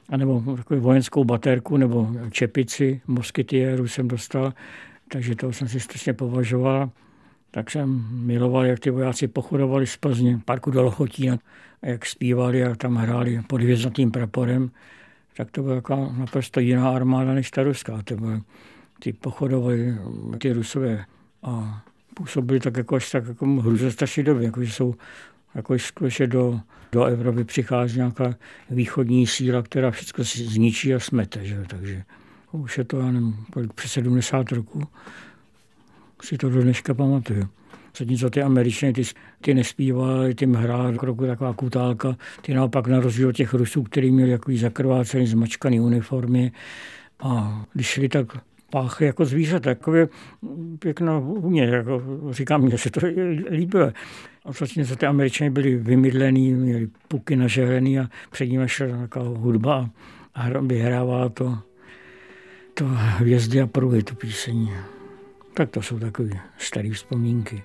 A 0.08 0.16
nebo 0.16 0.56
takovou 0.56 0.80
vojenskou 0.80 1.24
baterku 1.24 1.76
nebo 1.76 2.10
čepici, 2.30 3.00
moskytiéru 3.06 3.88
jsem 3.88 4.08
dostal, 4.08 4.52
takže 5.08 5.36
to 5.36 5.52
jsem 5.52 5.68
si 5.68 5.80
strašně 5.80 6.12
považoval. 6.12 6.90
Tak 7.50 7.70
jsem 7.70 8.06
miloval, 8.10 8.66
jak 8.66 8.80
ty 8.80 8.90
vojáci 8.90 9.28
pochodovali 9.28 9.86
z 9.86 9.96
Plzně, 9.96 10.40
parku 10.44 10.70
do 10.70 10.82
Lochotína, 10.82 11.38
jak 11.82 12.06
zpívali 12.06 12.64
a 12.64 12.74
tam 12.74 12.96
hráli 12.96 13.42
pod 13.46 13.60
hvězdnatým 13.60 14.10
praporem. 14.10 14.70
Tak 15.36 15.50
to 15.50 15.62
byla 15.62 15.82
naprosto 16.16 16.60
jiná 16.60 16.90
armáda 16.90 17.34
než 17.34 17.50
ta 17.50 17.62
ruská. 17.62 18.02
To 18.04 18.16
bylo 18.16 18.40
ty 19.02 19.12
pochodovali 19.12 19.98
ty 20.38 20.52
rusové 20.52 21.04
a 21.42 21.84
působili 22.14 22.60
tak 22.60 22.76
jako 22.76 22.96
až 22.96 23.10
tak 23.10 23.26
jako 23.26 23.46
hruzostrašné 23.46 24.22
doby, 24.22 24.44
jako 24.44 24.64
že 24.64 24.72
jsou 24.72 24.94
jako 25.54 25.78
skutečně 25.78 26.26
do, 26.26 26.60
do 26.92 27.04
Evropy 27.04 27.44
přichází 27.44 27.96
nějaká 27.96 28.34
východní 28.70 29.26
síla, 29.26 29.62
která 29.62 29.90
všechno 29.90 30.24
zničí 30.24 30.94
a 30.94 31.00
smete. 31.00 31.46
Že? 31.46 31.64
Takže 31.66 32.04
už 32.52 32.78
je 32.78 32.84
to, 32.84 32.98
já 32.98 33.06
nevím, 33.06 33.36
přes 33.74 33.92
70 33.92 34.52
roků 34.52 34.82
si 36.22 36.38
to 36.38 36.50
do 36.50 36.62
dneška 36.62 36.94
pamatuju. 36.94 37.48
Zatímco 37.98 38.30
ty 38.30 38.42
američany, 38.42 38.92
ty, 38.92 39.02
ty 39.40 39.54
nespívali, 39.54 40.34
ty 40.34 40.46
hráli 40.46 40.98
kroku 40.98 41.26
taková 41.26 41.54
kutálka, 41.54 42.16
ty 42.42 42.54
naopak 42.54 42.86
na 42.86 43.00
rozdíl 43.00 43.28
od 43.28 43.36
těch 43.36 43.54
Rusů, 43.54 43.82
kteří 43.82 44.10
měli 44.10 44.30
jako 44.30 44.52
zakrvácený, 44.54 45.26
zmačkaný 45.26 45.80
uniformy 45.80 46.52
a 47.20 47.64
když 47.72 47.86
šli 47.86 48.08
tak 48.08 48.26
páchy 48.72 49.04
jako 49.04 49.24
zvířata, 49.24 49.74
takové 49.74 50.08
pěkná 50.78 51.18
vůně, 51.18 51.64
jako 51.64 52.02
říkám, 52.30 52.62
mně 52.62 52.78
se 52.78 52.90
to 52.90 53.00
líbilo. 53.50 53.92
A 54.44 54.52
se 54.84 54.96
ty 54.96 55.06
američani 55.06 55.50
byli 55.50 55.76
vymydlený, 55.76 56.52
měli 56.52 56.88
puky 57.08 57.36
nažehlený 57.36 57.98
a 57.98 58.08
před 58.30 58.46
nimi 58.46 58.68
šla 58.68 58.86
taková 59.00 59.38
hudba 59.38 59.90
a 60.34 60.48
vyhrávala 60.60 61.28
to, 61.28 61.58
to 62.74 62.84
hvězdy 62.88 63.60
a 63.60 63.66
pruhy, 63.66 64.02
tu 64.02 64.14
píseň. 64.14 64.70
Tak 65.54 65.70
to 65.70 65.82
jsou 65.82 65.98
takové 65.98 66.30
staré 66.58 66.90
vzpomínky. 66.90 67.62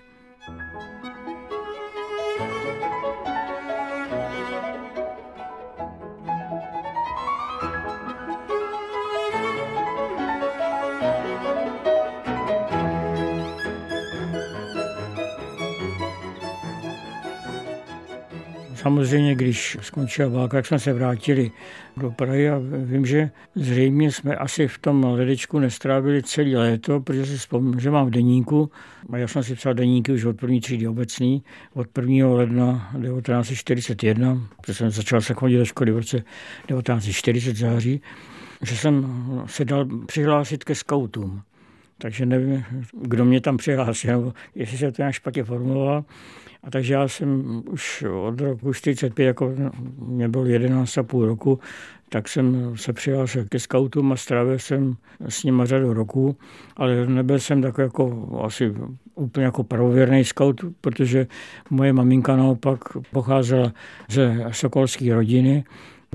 Samozřejmě, 18.87 19.35
když 19.35 19.77
skončila 19.81 20.29
válka, 20.29 20.57
jak 20.57 20.65
jsme 20.65 20.79
se 20.79 20.93
vrátili 20.93 21.51
do 21.97 22.11
Prahy 22.11 22.49
a 22.49 22.61
vím, 22.85 23.05
že 23.05 23.31
zřejmě 23.55 24.11
jsme 24.11 24.35
asi 24.35 24.67
v 24.67 24.77
tom 24.77 25.03
ledečku 25.03 25.59
nestrávili 25.59 26.23
celý 26.23 26.55
léto, 26.55 26.99
protože 26.99 27.25
si 27.25 27.37
vzpomínám, 27.37 27.79
že 27.79 27.91
mám 27.91 28.07
v 28.07 28.09
deníku, 28.09 28.71
a 29.13 29.17
já 29.17 29.27
jsem 29.27 29.43
si 29.43 29.55
psal 29.55 29.73
deníky 29.73 30.11
už 30.11 30.25
od 30.25 30.37
první 30.37 30.61
třídy 30.61 30.87
obecný, 30.87 31.43
od 31.73 31.87
1. 31.97 32.27
ledna 32.27 32.91
1941, 32.93 34.47
protože 34.61 34.73
jsem 34.73 34.89
začal 34.89 35.21
se 35.21 35.33
chodit 35.33 35.57
do 35.57 35.65
školy 35.65 35.91
v 35.91 35.97
roce 35.97 36.17
1940 36.67 37.57
září, 37.57 38.01
že 38.61 38.77
jsem 38.77 39.05
se 39.45 39.65
dal 39.65 39.85
přihlásit 40.05 40.63
ke 40.63 40.75
skautům. 40.75 41.41
Takže 41.97 42.25
nevím, 42.25 42.63
kdo 43.01 43.25
mě 43.25 43.41
tam 43.41 43.57
přihlásil, 43.57 44.33
jestli 44.55 44.77
se 44.77 44.91
to 44.91 45.01
nějak 45.01 45.13
špatně 45.13 45.43
formuloval. 45.43 46.05
A 46.63 46.71
takže 46.71 46.93
já 46.93 47.07
jsem 47.07 47.61
už 47.69 48.03
od 48.23 48.41
roku 48.41 48.73
45, 48.73 49.25
jako 49.25 49.53
mě 50.07 50.29
bylo 50.29 50.45
11 50.45 50.97
a 50.97 51.03
půl 51.03 51.25
roku, 51.25 51.59
tak 52.09 52.27
jsem 52.27 52.77
se 52.77 52.93
přihlásil 52.93 53.45
ke 53.49 53.59
skautům 53.59 54.11
a 54.11 54.15
strávil 54.15 54.59
jsem 54.59 54.95
s 55.29 55.43
nimi 55.43 55.61
řadu 55.65 55.93
roku, 55.93 56.37
ale 56.77 57.07
nebyl 57.07 57.39
jsem 57.39 57.61
tak 57.61 57.77
jako 57.77 58.29
asi 58.43 58.73
úplně 59.15 59.45
jako 59.45 59.63
pravověrný 59.63 60.23
skaut, 60.23 60.61
protože 60.81 61.27
moje 61.69 61.93
maminka 61.93 62.35
naopak 62.35 62.79
pocházela 63.11 63.73
ze 64.09 64.45
sokolské 64.51 65.13
rodiny, 65.13 65.63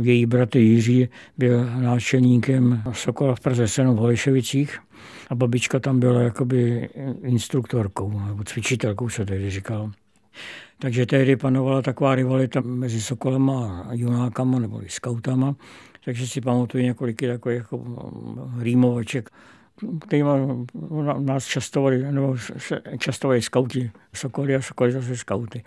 její 0.01 0.27
bratr 0.27 0.59
Jiří 0.59 1.09
byl 1.39 1.65
náčelníkem 1.65 2.83
Sokola 2.93 3.35
v 3.35 3.41
Praze 3.41 3.69
Senu 3.69 3.95
v 3.95 3.99
Holešovicích 3.99 4.79
a 5.31 5.35
babička 5.35 5.81
tam 5.81 6.01
byla 6.01 6.21
jakoby 6.21 6.89
instruktorkou, 7.23 8.21
nebo 8.27 8.45
cvičitelkou 8.45 9.09
se 9.09 9.25
tehdy 9.25 9.51
říkalo. 9.51 9.91
Takže 10.79 11.07
tehdy 11.07 11.37
panovala 11.37 11.83
taková 11.83 12.15
rivalita 12.15 12.61
mezi 12.61 13.01
Sokolem 13.01 13.51
a 13.51 13.89
Junákama 13.93 14.59
nebo 14.59 14.81
skautama, 14.87 15.57
takže 16.05 16.27
si 16.27 16.41
pamatuju 16.41 16.85
několik 16.85 17.21
takových 17.27 17.59
jako 17.59 17.85
rýmovaček, 18.59 19.31
který 20.01 20.23
nás 21.19 21.47
častovali, 21.47 22.13
nebo 22.13 22.37
častovali 22.99 23.43
skauti, 23.43 23.91
Sokoly 24.15 24.57
a 24.57 24.63
Sokoly 24.63 24.93
zase 24.93 25.17
skauty. 25.17 25.63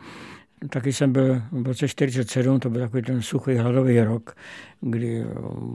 Taky 0.69 0.93
jsem 0.93 1.11
byl 1.11 1.41
v 1.51 1.67
roce 1.67 1.87
47, 1.87 2.59
to 2.59 2.69
byl 2.69 2.81
takový 2.81 3.03
ten 3.03 3.21
suchý 3.21 3.55
hladový 3.55 4.01
rok, 4.01 4.35
kdy 4.81 5.25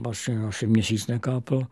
vlastně 0.01 0.39
asi 0.39 0.67
měsíc 0.67 1.07
nekápl 1.07 1.67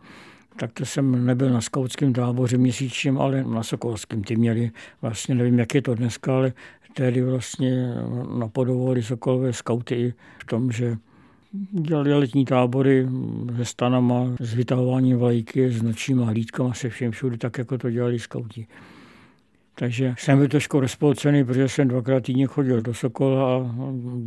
tak 0.60 0.72
to 0.72 0.86
jsem 0.86 1.26
nebyl 1.26 1.50
na 1.50 1.60
skautském 1.60 2.12
táboře 2.12 2.58
měsíčním, 2.58 3.18
ale 3.18 3.44
na 3.44 3.62
Sokolském. 3.62 4.22
Ty 4.22 4.36
měli, 4.36 4.70
vlastně 5.02 5.34
nevím, 5.34 5.58
jak 5.58 5.74
je 5.74 5.82
to 5.82 5.94
dneska, 5.94 6.36
ale 6.36 6.52
tehdy 6.94 7.22
vlastně 7.22 7.94
napodovali 8.38 9.02
Sokolové 9.02 9.52
skauty 9.52 9.94
i 9.94 10.14
v 10.38 10.44
tom, 10.44 10.72
že 10.72 10.96
dělali 11.72 12.14
letní 12.14 12.44
tábory 12.44 13.08
se 13.56 13.64
stanama, 13.64 14.26
s 14.40 14.54
vytahováním 14.54 15.16
vlajky, 15.18 15.72
s 15.72 15.82
nočníma 15.82 16.24
hlídkama, 16.24 16.74
se 16.74 16.88
všem 16.88 17.10
všude, 17.10 17.38
tak 17.38 17.58
jako 17.58 17.78
to 17.78 17.90
dělali 17.90 18.18
skauti. 18.18 18.66
Takže 19.80 20.14
jsem 20.18 20.38
byl 20.38 20.48
trošku 20.48 20.80
rozpolcený, 20.80 21.44
protože 21.44 21.68
jsem 21.68 21.88
dvakrát 21.88 22.22
týdně 22.22 22.46
chodil 22.46 22.80
do 22.80 22.94
Sokola 22.94 23.56
a 23.56 23.66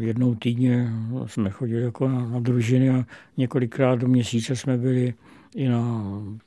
jednou 0.01 0.36
týdně 0.36 0.89
jsme 1.25 1.50
chodili 1.50 1.83
jako 1.83 2.07
na, 2.07 2.29
na 2.29 2.39
družiny 2.39 2.89
a 2.89 3.05
několikrát 3.38 3.95
do 3.95 4.07
měsíce 4.07 4.55
jsme 4.55 4.77
byli 4.77 5.13
i 5.55 5.67
na 5.67 6.03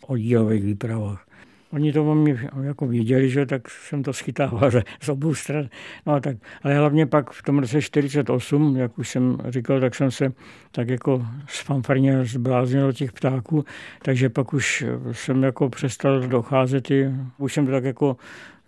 oddílových 0.07 0.65
výpravách. 0.65 1.27
Oni 1.73 1.93
to 1.93 2.11
o 2.11 2.15
mě 2.15 2.49
jako 2.63 2.87
věděli, 2.87 3.31
že 3.31 3.47
tak 3.47 3.71
jsem 3.71 4.03
to 4.03 4.13
schytával 4.13 4.71
z 5.01 5.09
obou 5.09 5.35
stran. 5.35 5.69
No 6.07 6.13
a 6.13 6.21
tak, 6.21 6.37
ale 6.63 6.79
hlavně 6.79 7.07
pak 7.07 7.31
v 7.31 7.43
tom 7.43 7.59
roce 7.59 7.83
48, 7.83 8.77
jak 8.77 8.99
už 8.99 9.09
jsem 9.09 9.39
říkal, 9.49 9.81
tak 9.81 9.95
jsem 9.95 10.11
se 10.11 10.33
tak 10.73 10.89
jako 10.89 11.27
fanfarně 11.47 12.25
zbláznil 12.25 12.93
těch 12.93 13.13
ptáků, 13.13 13.65
takže 14.03 14.29
pak 14.29 14.53
už 14.53 14.85
jsem 15.13 15.43
jako 15.43 15.69
přestal 15.69 16.21
docházet 16.21 16.91
i, 16.91 17.11
už 17.39 17.53
jsem 17.53 17.67
tak 17.67 17.85
jako 17.85 18.17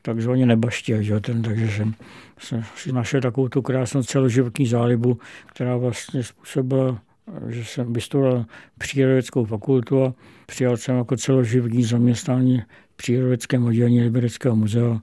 takzvaně 0.08 0.46
nebaštěl, 0.46 1.02
že 1.02 1.20
ten, 1.20 1.42
takže 1.42 1.68
jsem, 1.68 1.94
si 2.76 2.92
našel 2.92 3.20
takovou 3.20 3.48
tu 3.48 3.62
krásnou 3.62 4.02
celoživotní 4.02 4.66
zálibu, 4.66 5.18
která 5.46 5.76
vlastně 5.76 6.22
způsobila 6.22 6.98
že 7.48 7.64
jsem 7.64 7.92
vystudoval 7.92 8.44
přírodovědeckou 8.78 9.44
fakultu 9.44 10.04
a 10.04 10.14
přijal 10.46 10.76
jsem 10.76 10.96
jako 10.96 11.16
celoživotní 11.16 11.84
zaměstnání 11.84 12.62
v 12.92 12.96
přírodovědském 12.96 13.64
oddělení 13.64 14.02
Libereckého 14.02 14.56
muzea, 14.56 15.00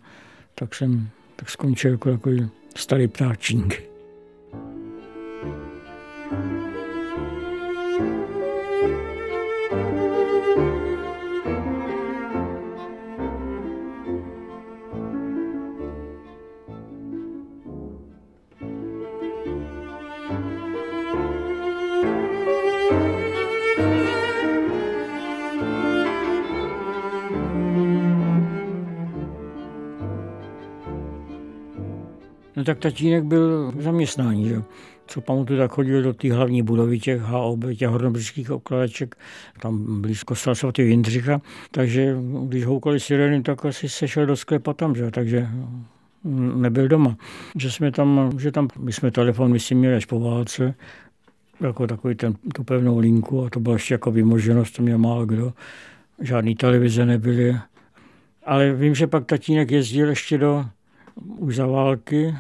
tak 0.55 0.75
jsem 0.75 1.09
tak 1.35 1.49
skončil 1.49 1.91
jako 1.91 2.11
takový 2.11 2.49
starý 2.75 3.07
ptáčník. 3.07 3.94
Tak 32.65 32.79
tatínek 32.79 33.23
byl 33.23 33.71
v 33.75 33.81
zaměstnání. 33.81 34.49
Že? 34.49 34.61
Co 35.07 35.21
pamatuju, 35.21 35.59
tak 35.59 35.71
chodil 35.71 36.01
do 36.01 36.13
té 36.13 36.33
hlavní 36.33 36.61
budovy 36.61 36.99
těch 36.99 37.21
HOB, 37.21 37.59
těch 37.77 37.89
hornobřických 37.89 38.51
okladaček, 38.51 39.15
tam 39.61 40.01
blízko 40.01 40.35
svatý 40.35 40.81
Jindřicha, 40.81 41.41
takže 41.71 42.17
když 42.47 42.65
houkali 42.65 42.99
sireny, 42.99 43.41
tak 43.41 43.65
asi 43.65 43.89
se 43.89 44.07
šel 44.07 44.25
do 44.25 44.35
sklepa 44.35 44.73
tam, 44.73 44.95
že? 44.95 45.11
takže 45.11 45.47
nebyl 46.55 46.87
doma. 46.87 47.17
Že 47.55 47.71
jsme 47.71 47.91
tam, 47.91 48.31
že 48.39 48.51
tam, 48.51 48.67
my 48.79 48.93
jsme 48.93 49.11
telefon, 49.11 49.51
myslím, 49.51 49.77
měli 49.77 49.95
až 49.95 50.05
po 50.05 50.19
válce, 50.19 50.75
jako 51.61 51.87
takový 51.87 52.15
ten, 52.15 52.33
tu 52.55 52.63
pevnou 52.63 52.99
linku 52.99 53.45
a 53.45 53.49
to 53.49 53.59
byla 53.59 53.75
ještě 53.75 53.93
jako 53.93 54.11
vymoženost, 54.11 54.75
to 54.75 54.81
měl 54.81 54.97
málo 54.97 55.25
kdo. 55.25 55.53
Žádný 56.21 56.55
televize 56.55 57.05
nebyly. 57.05 57.57
Ale 58.45 58.73
vím, 58.73 58.95
že 58.95 59.07
pak 59.07 59.25
tatínek 59.25 59.71
jezdil 59.71 60.09
ještě 60.09 60.37
do, 60.37 60.65
už 61.37 61.55
za 61.55 61.67
války, 61.67 62.35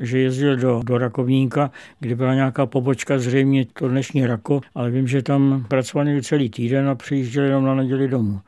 že 0.00 0.18
jezdil 0.18 0.56
do, 0.56 0.80
do 0.84 0.98
Rakovníka, 0.98 1.70
kde 2.00 2.14
byla 2.16 2.34
nějaká 2.34 2.66
pobočka, 2.66 3.18
zřejmě 3.18 3.66
to 3.72 3.88
dnešní 3.88 4.26
Rako, 4.26 4.60
ale 4.74 4.90
vím, 4.90 5.08
že 5.08 5.22
tam 5.22 5.64
pracovali 5.68 6.22
celý 6.22 6.50
týden 6.50 6.88
a 6.88 6.94
přijížděli 6.94 7.46
jenom 7.46 7.64
na 7.64 7.74
neděli 7.74 8.08
domů. 8.08 8.40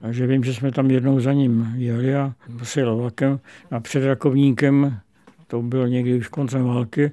Takže 0.00 0.26
vím, 0.26 0.44
že 0.44 0.54
jsme 0.54 0.72
tam 0.72 0.90
jednou 0.90 1.20
za 1.20 1.32
ním 1.32 1.72
jeli 1.76 2.14
a 2.14 2.34
se 2.62 2.84
vlakem 2.84 3.40
a 3.70 3.80
před 3.80 4.06
Rakovníkem, 4.06 4.98
to 5.46 5.62
bylo 5.62 5.86
někdy 5.86 6.14
už 6.18 6.28
koncem 6.28 6.64
války, 6.64 7.12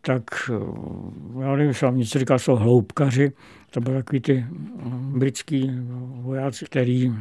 tak 0.00 0.22
já 1.40 1.56
nevím, 1.56 1.74
jsem 1.74 1.96
něco 1.96 2.18
říkal, 2.18 2.38
jsou 2.38 2.56
hloubkaři, 2.56 3.32
to 3.70 3.80
byly 3.80 3.96
takový 3.96 4.20
ty 4.20 4.46
britský 5.16 5.70
vojáci, 6.22 6.64
který 6.64 7.12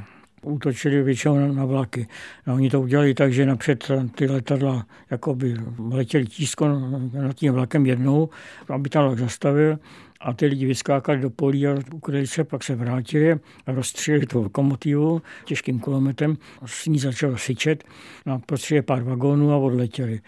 útočili 0.42 1.04
většinou 1.04 1.54
na, 1.54 1.66
vlaky. 1.66 2.08
A 2.46 2.54
oni 2.54 2.70
to 2.70 2.82
udělali 2.82 3.14
tak, 3.14 3.34
že 3.34 3.46
napřed 3.46 3.92
ty 4.16 4.28
letadla 4.28 4.86
jakoby 5.12 5.56
letěli 5.90 6.26
tízko 6.26 6.68
nad 7.14 7.34
tím 7.34 7.54
vlakem 7.54 7.86
jednou, 7.86 8.30
aby 8.70 8.90
tam 8.90 9.06
vlak 9.06 9.20
zastavil 9.20 9.78
a 10.22 10.34
ty 10.34 10.46
lidi 10.46 10.66
vyskákali 10.66 11.20
do 11.20 11.30
polí 11.30 11.68
a 11.68 11.76
ukryli 11.94 12.28
se, 12.28 12.44
pak 12.44 12.64
se 12.64 12.76
vrátili 12.76 13.32
a 13.32 13.40
rozstříleli 13.68 14.26
tu 14.26 14.44
lokomotivu 14.44 15.22
těžkým 15.46 15.80
kulometem. 15.80 16.38
S 16.66 16.86
ní 16.86 17.00
začalo 17.00 17.38
syčet 17.38 17.84
a 18.26 18.40
prostříleli 18.40 18.82
pár 18.82 19.04
vagónů 19.04 19.52
a 19.52 19.58
odletěli. 19.58 20.20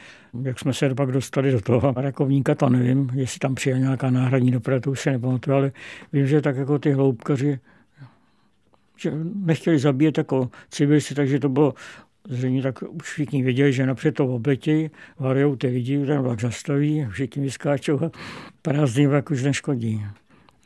Jak 0.43 0.59
jsme 0.59 0.73
se 0.73 0.95
pak 0.95 1.11
dostali 1.11 1.51
do 1.51 1.61
toho 1.61 1.93
rakovníka, 1.95 2.55
to 2.55 2.69
nevím, 2.69 3.09
jestli 3.13 3.39
tam 3.39 3.55
přijela 3.55 3.79
nějaká 3.79 4.09
náhradní 4.09 4.51
doprava, 4.51 4.79
to 4.79 4.91
už 4.91 4.99
se 4.99 5.11
nepamatuju, 5.11 5.57
ale 5.57 5.71
vím, 6.13 6.27
že 6.27 6.41
tak 6.41 6.55
jako 6.55 6.79
ty 6.79 6.91
hloubkaři 6.91 7.59
že 9.01 9.11
nechtěli 9.35 9.79
zabíjet 9.79 10.17
jako 10.17 10.49
civilisty, 10.69 11.15
takže 11.15 11.39
to 11.39 11.49
bylo 11.49 11.73
zřejmě 12.27 12.61
tak 12.61 12.83
už 12.83 13.03
všichni 13.03 13.43
věděli, 13.43 13.73
že 13.73 13.85
napřed 13.85 14.15
to 14.15 14.27
obletí, 14.27 14.89
varujou 15.19 15.55
ty 15.55 15.67
lidi, 15.67 16.05
ten 16.05 16.21
vlak 16.21 16.41
zastaví, 16.41 17.07
všichni 17.09 17.41
vyskáčou 17.41 17.99
a 18.05 18.11
prázdný 18.61 19.07
vlak 19.07 19.31
už 19.31 19.43
neškodí. 19.43 20.05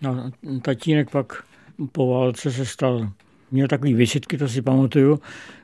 A 0.10 0.32
tatínek 0.62 1.10
pak 1.10 1.44
po 1.92 2.08
válce 2.08 2.52
se 2.52 2.66
stal, 2.66 3.12
měl 3.52 3.68
takový 3.68 3.94
vysitky, 3.94 4.38
to 4.38 4.50
si 4.50 4.62
pamatuju, 4.62 5.20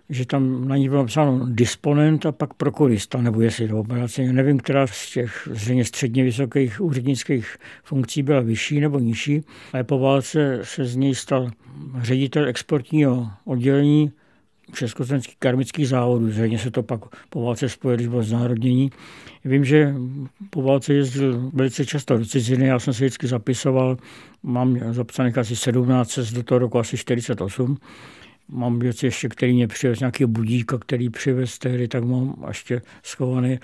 že 0.10 0.26
tam 0.26 0.67
na 0.67 0.78
ní 0.78 0.89
bylo 0.89 1.02
napsáno 1.02 1.46
disponent 1.50 2.26
a 2.26 2.32
pak 2.32 2.54
prokurista, 2.54 3.22
nebo 3.22 3.41
jestli 3.41 3.67
to 3.67 3.80
operace. 3.80 4.22
Nevím, 4.22 4.60
která 4.60 4.88
z 4.88 5.12
těch 5.13 5.48
zřejmě 5.52 5.86
středně 5.86 6.24
vysokých 6.24 6.82
úřednických 6.82 7.58
funkcí 7.84 8.24
byla 8.24 8.39
vyšší 8.39 8.80
nebo 8.80 9.00
nižší, 9.00 9.44
ale 9.74 9.84
po 9.84 10.00
válce 10.00 10.60
se 10.63 10.86
z 10.86 10.96
něj 10.96 11.15
stal 11.15 11.52
ředitel 12.02 12.48
exportního 12.48 13.28
oddělení 13.46 14.12
československých 14.76 15.36
karmických 15.40 15.88
závodů. 15.88 16.32
Zřejmě 16.32 16.60
se 16.60 16.72
to 16.72 16.84
pak 16.84 17.02
po 17.30 17.46
válce 17.46 17.70
spojilo, 17.70 17.96
když 17.96 18.08
bylo 18.08 18.24
znárodnění. 18.24 18.92
Vím, 19.46 19.66
že 19.66 19.96
po 20.50 20.62
válce 20.62 20.94
jezdil 20.94 21.50
velice 21.54 21.86
často 21.86 22.18
do 22.18 22.26
ciziny, 22.26 22.68
já 22.68 22.80
jsem 22.80 22.94
se 22.94 23.04
vždycky 23.04 23.28
zapisoval, 23.28 23.98
mám 24.44 24.80
zapsaných 24.94 25.38
asi 25.38 25.56
17 25.56 26.20
do 26.20 26.44
toho 26.44 26.60
roku 26.60 26.80
asi 26.80 26.98
48. 26.98 27.78
Mám 28.50 28.80
věci 28.80 29.06
ještě, 29.06 29.30
který 29.30 29.54
mě 29.54 29.68
přivez, 29.68 30.00
nějaký 30.00 30.26
budíka, 30.26 30.78
který 30.78 31.10
přivez 31.10 31.60
tehdy, 31.60 31.88
tak 31.88 32.04
mám 32.04 32.36
ještě 32.48 32.82
schovaný. 33.04 33.60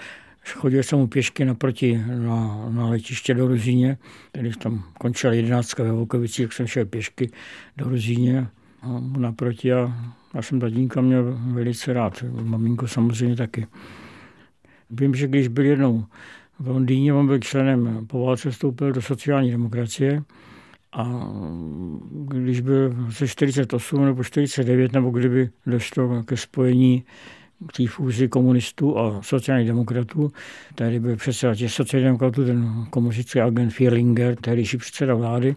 Chodil 0.54 0.84
jsem 0.84 1.00
mu 1.00 1.08
pěšky 1.08 1.46
naproti 1.46 2.04
na, 2.08 2.70
na 2.70 2.89
letiště 2.89 3.34
do 3.34 3.48
Ruzíně, 3.48 3.98
když 4.32 4.58
tam 4.58 4.84
končila 5.00 5.34
jedenáctka 5.34 5.84
ve 5.84 5.91
Volkovicích, 5.91 6.46
tak 6.46 6.54
jsem 6.54 6.67
šel 6.67 6.86
pěšky 6.86 7.32
do 7.78 7.89
Ruzíně 7.89 8.48
naproti 9.17 9.74
a 9.74 9.93
já 10.38 10.41
jsem 10.41 10.60
tatínka 10.60 11.02
měl 11.02 11.38
velice 11.54 11.93
rád, 11.93 12.23
maminko 12.43 12.88
samozřejmě 12.88 13.36
taky. 13.36 13.67
Vím, 14.89 15.15
že 15.15 15.28
když 15.28 15.47
byl 15.47 15.65
jednou 15.65 16.06
v 16.60 16.67
Londýně, 16.67 17.13
on 17.13 17.28
byl 17.28 17.39
členem, 17.39 18.08
po 18.08 18.26
válce 18.26 18.52
vstoupil 18.52 18.91
do 18.91 19.02
sociální 19.02 19.52
demokracie 19.52 20.23
a 20.93 21.32
když 22.12 22.62
byl 22.62 22.95
se 23.10 23.28
48 23.28 24.06
nebo 24.06 24.23
49, 24.23 24.93
nebo 24.93 25.10
kdyby 25.10 25.50
došlo 25.65 26.23
ke 26.23 26.38
spojení 26.38 27.04
k 27.67 27.78
té 27.78 27.88
fúzi 27.88 28.28
komunistů 28.28 29.00
a 29.00 29.21
sociálních 29.21 29.67
demokratů. 29.67 30.32
Tady 30.76 31.00
byl 31.00 31.15
předseda 31.15 31.56
těch 31.56 31.71
sociálních 31.71 32.08
demokratů, 32.08 32.45
ten 32.45 32.86
komunistický 32.89 33.41
agent 33.41 33.73
Fierlinger, 33.73 34.36
tehdejší 34.36 34.78
předseda 34.78 35.15
vlády. 35.15 35.56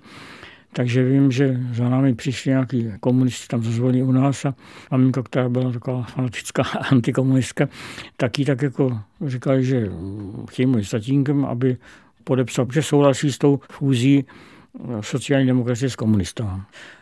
Takže 0.73 1.05
vím, 1.05 1.33
že 1.33 1.61
za 1.73 1.89
námi 1.89 2.15
přišli 2.15 2.51
nějaký 2.51 2.93
komunisti 3.01 3.47
tam 3.49 3.63
zazvolili 3.63 4.03
u 4.03 4.13
nás 4.13 4.45
a 4.45 4.55
maminka, 4.91 5.23
která 5.23 5.49
byla 5.49 5.73
taková 5.73 6.03
fanatická 6.03 6.63
antikomunistka, 6.63 7.69
taky 8.17 8.45
tak 8.45 8.63
jako 8.63 9.01
říkali, 9.27 9.65
že 9.65 9.91
chtějí 10.51 10.85
s 10.85 10.91
tatínkem, 10.91 11.45
aby 11.45 11.77
podepsal, 12.25 12.67
protože 12.67 12.83
souhlasí 12.83 13.33
s 13.33 13.39
tou 13.39 13.61
fúzí 13.73 14.25
sociální 15.01 15.47
demokracie 15.47 15.91
s 15.91 15.97
komunistou. 15.97 16.49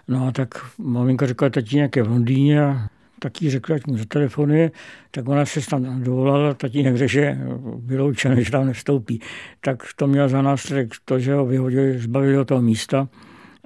No 0.09 0.27
a 0.27 0.33
tak 0.33 0.49
maminka 0.79 1.27
říkala, 1.27 1.51
tatínek 1.51 1.97
je 1.97 2.03
v 2.03 2.09
Londýně 2.09 2.63
a 2.63 2.89
taky 3.19 3.51
řekl, 3.51 3.75
ať 3.75 3.87
mu 3.87 3.97
zatelefonuje, 3.97 4.71
tak 5.11 5.29
ona 5.29 5.47
se 5.47 5.61
tam 5.71 6.03
dovolala, 6.03 6.55
tatínek 6.55 6.97
řekl, 6.97 7.13
že 7.13 7.39
vyloučené, 7.79 8.45
že 8.45 8.51
tam 8.51 8.67
nevstoupí. 8.67 9.21
Tak 9.61 9.83
to 9.97 10.07
měl 10.07 10.29
za 10.29 10.43
následek 10.43 10.89
to, 11.05 11.19
že 11.19 11.35
ho 11.35 11.47
vyhodili, 11.47 11.99
zbavili 11.99 12.37
ho 12.37 12.45
toho 12.45 12.63
místa 12.63 13.09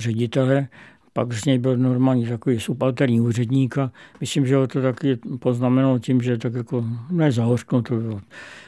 ředitele, 0.02 0.68
pak 1.12 1.32
z 1.32 1.44
něj 1.44 1.58
byl 1.58 1.76
normální 1.76 2.26
takový 2.26 2.60
subalterní 2.60 3.20
úředník 3.20 3.78
a 3.78 3.92
myslím, 4.20 4.46
že 4.46 4.56
ho 4.56 4.66
to 4.66 4.82
taky 4.82 5.16
poznamenalo 5.16 5.98
tím, 5.98 6.22
že 6.22 6.38
tak 6.38 6.54
jako, 6.54 6.84
ne 7.10 7.32
to 7.32 7.94
bylo, 7.94 8.20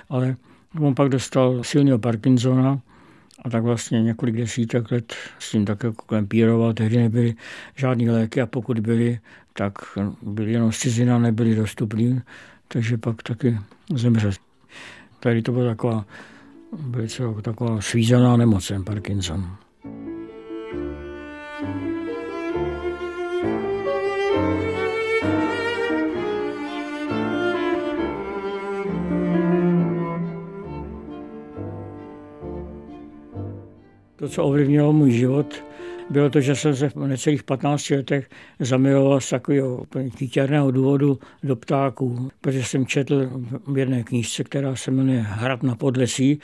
ale 0.08 0.36
on 0.80 0.94
pak 0.94 1.08
dostal 1.08 1.64
silného 1.64 1.98
Parkinsona, 1.98 2.80
a 3.44 3.50
tak 3.50 3.62
vlastně 3.62 4.02
několik 4.02 4.36
desítek 4.36 4.90
let 4.90 5.14
s 5.38 5.50
tím 5.50 5.64
tak 5.64 5.84
jako 5.84 6.02
klempíroval. 6.06 6.72
Tehdy 6.72 6.96
nebyly 6.96 7.34
žádné 7.76 8.12
léky 8.12 8.40
a 8.40 8.46
pokud 8.46 8.80
byly, 8.80 9.18
tak 9.52 9.72
byly 10.22 10.52
jenom 10.52 10.72
z 10.72 10.78
cizina, 10.78 11.18
nebyly 11.18 11.54
dostupný, 11.54 12.22
takže 12.68 12.98
pak 12.98 13.22
taky 13.22 13.58
zemřel. 13.94 14.30
Tady 15.20 15.42
to 15.42 15.52
byla 15.52 15.70
taková, 15.70 16.04
velice 16.72 17.22
taková 17.42 17.80
svízelná 17.80 18.36
nemoc, 18.36 18.72
Parkinson. 18.84 19.56
To, 34.24 34.28
co 34.28 34.44
ovlivnilo 34.44 34.92
můj 34.92 35.10
život, 35.10 35.64
bylo 36.10 36.30
to, 36.30 36.40
že 36.40 36.56
jsem 36.56 36.76
se 36.76 36.88
v 36.88 36.96
necelých 36.96 37.42
15 37.42 37.90
letech 37.90 38.28
zamiloval 38.60 39.20
z 39.20 39.30
takového 39.30 39.86
kytěrného 40.18 40.70
důvodu 40.70 41.18
do 41.42 41.56
ptáků, 41.56 42.30
protože 42.40 42.64
jsem 42.64 42.86
četl 42.86 43.30
v 43.66 43.78
jedné 43.78 44.02
knížce, 44.02 44.44
která 44.44 44.76
se 44.76 44.90
jmenuje 44.90 45.20
Hrad 45.20 45.62
na 45.62 45.74
podlesí, 45.74 46.40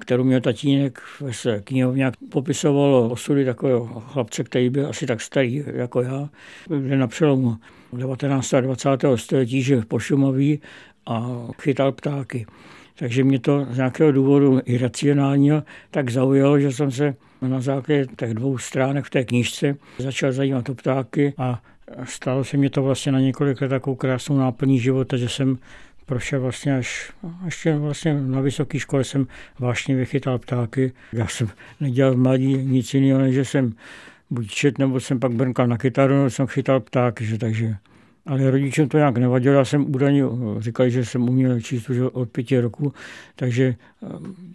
kterou 0.00 0.24
měl 0.24 0.40
tatínek 0.40 1.00
ve 1.20 1.32
své 1.32 1.60
knihovně, 1.60 2.10
popisoval 2.28 3.08
osudy 3.12 3.44
takového 3.44 3.86
chlapce, 3.86 4.44
který 4.44 4.70
byl 4.70 4.88
asi 4.88 5.06
tak 5.06 5.20
starý 5.20 5.64
jako 5.66 6.02
já, 6.02 6.28
kde 6.68 6.96
na 6.96 7.06
přelomu 7.06 7.56
19. 7.92 8.54
a 8.54 8.60
20. 8.60 8.88
století 9.16 9.62
žil 9.62 9.80
v 9.82 9.86
Pošumaví 9.86 10.60
a 11.06 11.46
chytal 11.62 11.92
ptáky. 11.92 12.46
Takže 12.98 13.24
mě 13.24 13.38
to 13.38 13.66
z 13.70 13.76
nějakého 13.76 14.12
důvodu 14.12 14.60
iracionálního 14.64 15.62
tak 15.90 16.10
zaujalo, 16.10 16.60
že 16.60 16.72
jsem 16.72 16.90
se 16.90 17.14
na 17.42 17.60
základě 17.60 18.06
těch 18.16 18.34
dvou 18.34 18.58
stránek 18.58 19.04
v 19.04 19.10
té 19.10 19.24
knížce 19.24 19.76
začal 19.98 20.32
zajímat 20.32 20.68
o 20.68 20.74
ptáky 20.74 21.34
a 21.38 21.62
stalo 22.04 22.44
se 22.44 22.56
mi 22.56 22.70
to 22.70 22.82
vlastně 22.82 23.12
na 23.12 23.20
několik 23.20 23.60
let 23.60 23.68
takovou 23.68 23.96
krásnou 23.96 24.38
náplní 24.38 24.80
života, 24.80 25.16
že 25.16 25.28
jsem 25.28 25.58
prošel 26.06 26.40
vlastně 26.40 26.76
až, 26.76 27.12
ještě 27.44 27.76
vlastně 27.76 28.14
na 28.14 28.40
vysoké 28.40 28.78
škole 28.78 29.04
jsem 29.04 29.26
vážně 29.58 29.96
vychytal 29.96 30.38
ptáky. 30.38 30.92
Já 31.12 31.26
jsem 31.26 31.48
nedělal 31.80 32.14
v 32.14 32.18
mladí 32.18 32.56
nic 32.56 32.94
jiného, 32.94 33.20
než 33.20 33.34
že 33.34 33.44
jsem 33.44 33.72
buď 34.30 34.50
čet, 34.50 34.78
nebo 34.78 35.00
jsem 35.00 35.20
pak 35.20 35.32
brnkal 35.32 35.66
na 35.66 35.78
kytaru, 35.78 36.14
nebo 36.14 36.30
jsem 36.30 36.46
chytal 36.46 36.80
ptáky, 36.80 37.24
že, 37.24 37.38
takže 37.38 37.74
ale 38.28 38.50
rodičům 38.50 38.88
to 38.88 38.96
nějak 38.96 39.18
nevadilo. 39.18 39.54
Já 39.54 39.64
jsem 39.64 39.94
údajně 39.94 40.24
říkal, 40.58 40.88
že 40.88 41.04
jsem 41.04 41.28
uměl 41.28 41.60
číst 41.60 41.90
už 41.90 41.98
od 42.12 42.30
pěti 42.30 42.60
roku, 42.60 42.92
takže 43.36 43.74
eh, 44.02 44.06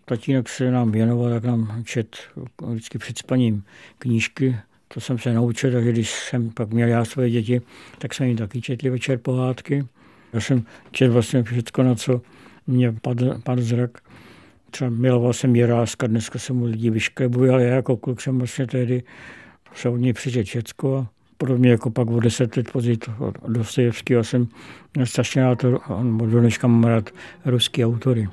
tatínek 0.06 0.50
se 0.50 0.72
nám 0.72 0.92
věnoval, 0.92 1.30
tak 1.30 1.44
nám 1.44 1.84
čet 1.86 2.18
vždycky 2.68 2.98
před 2.98 3.18
spaním 3.18 3.64
knížky. 4.00 4.56
To 4.88 5.02
jsem 5.02 5.20
se 5.20 5.34
naučil, 5.34 5.72
takže 5.72 5.92
když 5.92 6.12
jsem 6.12 6.50
pak 6.50 6.70
měl 6.70 6.88
já 6.88 7.06
své 7.06 7.30
děti, 7.30 7.62
tak 7.98 8.14
jsem 8.14 8.28
jim 8.28 8.38
taky 8.38 8.62
četli 8.62 8.90
večer 8.90 9.18
pohádky. 9.18 9.86
Já 10.34 10.40
jsem 10.40 10.64
četl 10.92 11.14
vlastně 11.14 11.44
všechno, 11.44 11.84
na 11.84 11.96
co 11.96 12.22
mě 12.68 12.92
padl, 13.02 13.42
padl 13.44 13.62
zrak. 13.62 13.98
Třeba 14.72 14.90
miloval 14.90 15.34
jsem 15.34 15.56
Jiráska, 15.56 16.08
dneska 16.08 16.40
se 16.40 16.54
mu 16.54 16.66
lidi 16.66 16.90
vyšklebují, 16.90 17.50
ale 17.50 17.64
já 17.64 17.76
jako 17.76 17.98
kluk 17.98 18.22
jsem 18.22 18.38
vlastně 18.38 18.68
tehdy 18.68 19.04
se 19.76 19.90
od 19.90 19.98
něj 19.98 20.14
přečet 20.14 20.44
všecko 20.44 21.08
podobně 21.44 21.70
jako 21.70 21.90
pak 21.90 22.10
o 22.10 22.20
deset 22.20 22.58
let 22.58 22.72
později 22.72 22.98
Dostojevského 23.48 24.24
jsem 24.24 24.48
strašně 25.04 25.42
rád, 25.42 25.60
to, 25.60 25.80
do 26.26 26.40
dneška 26.40 26.68
mám 26.68 26.84
rád 26.84 27.10
ruský 27.46 27.86
autory. 27.86 28.28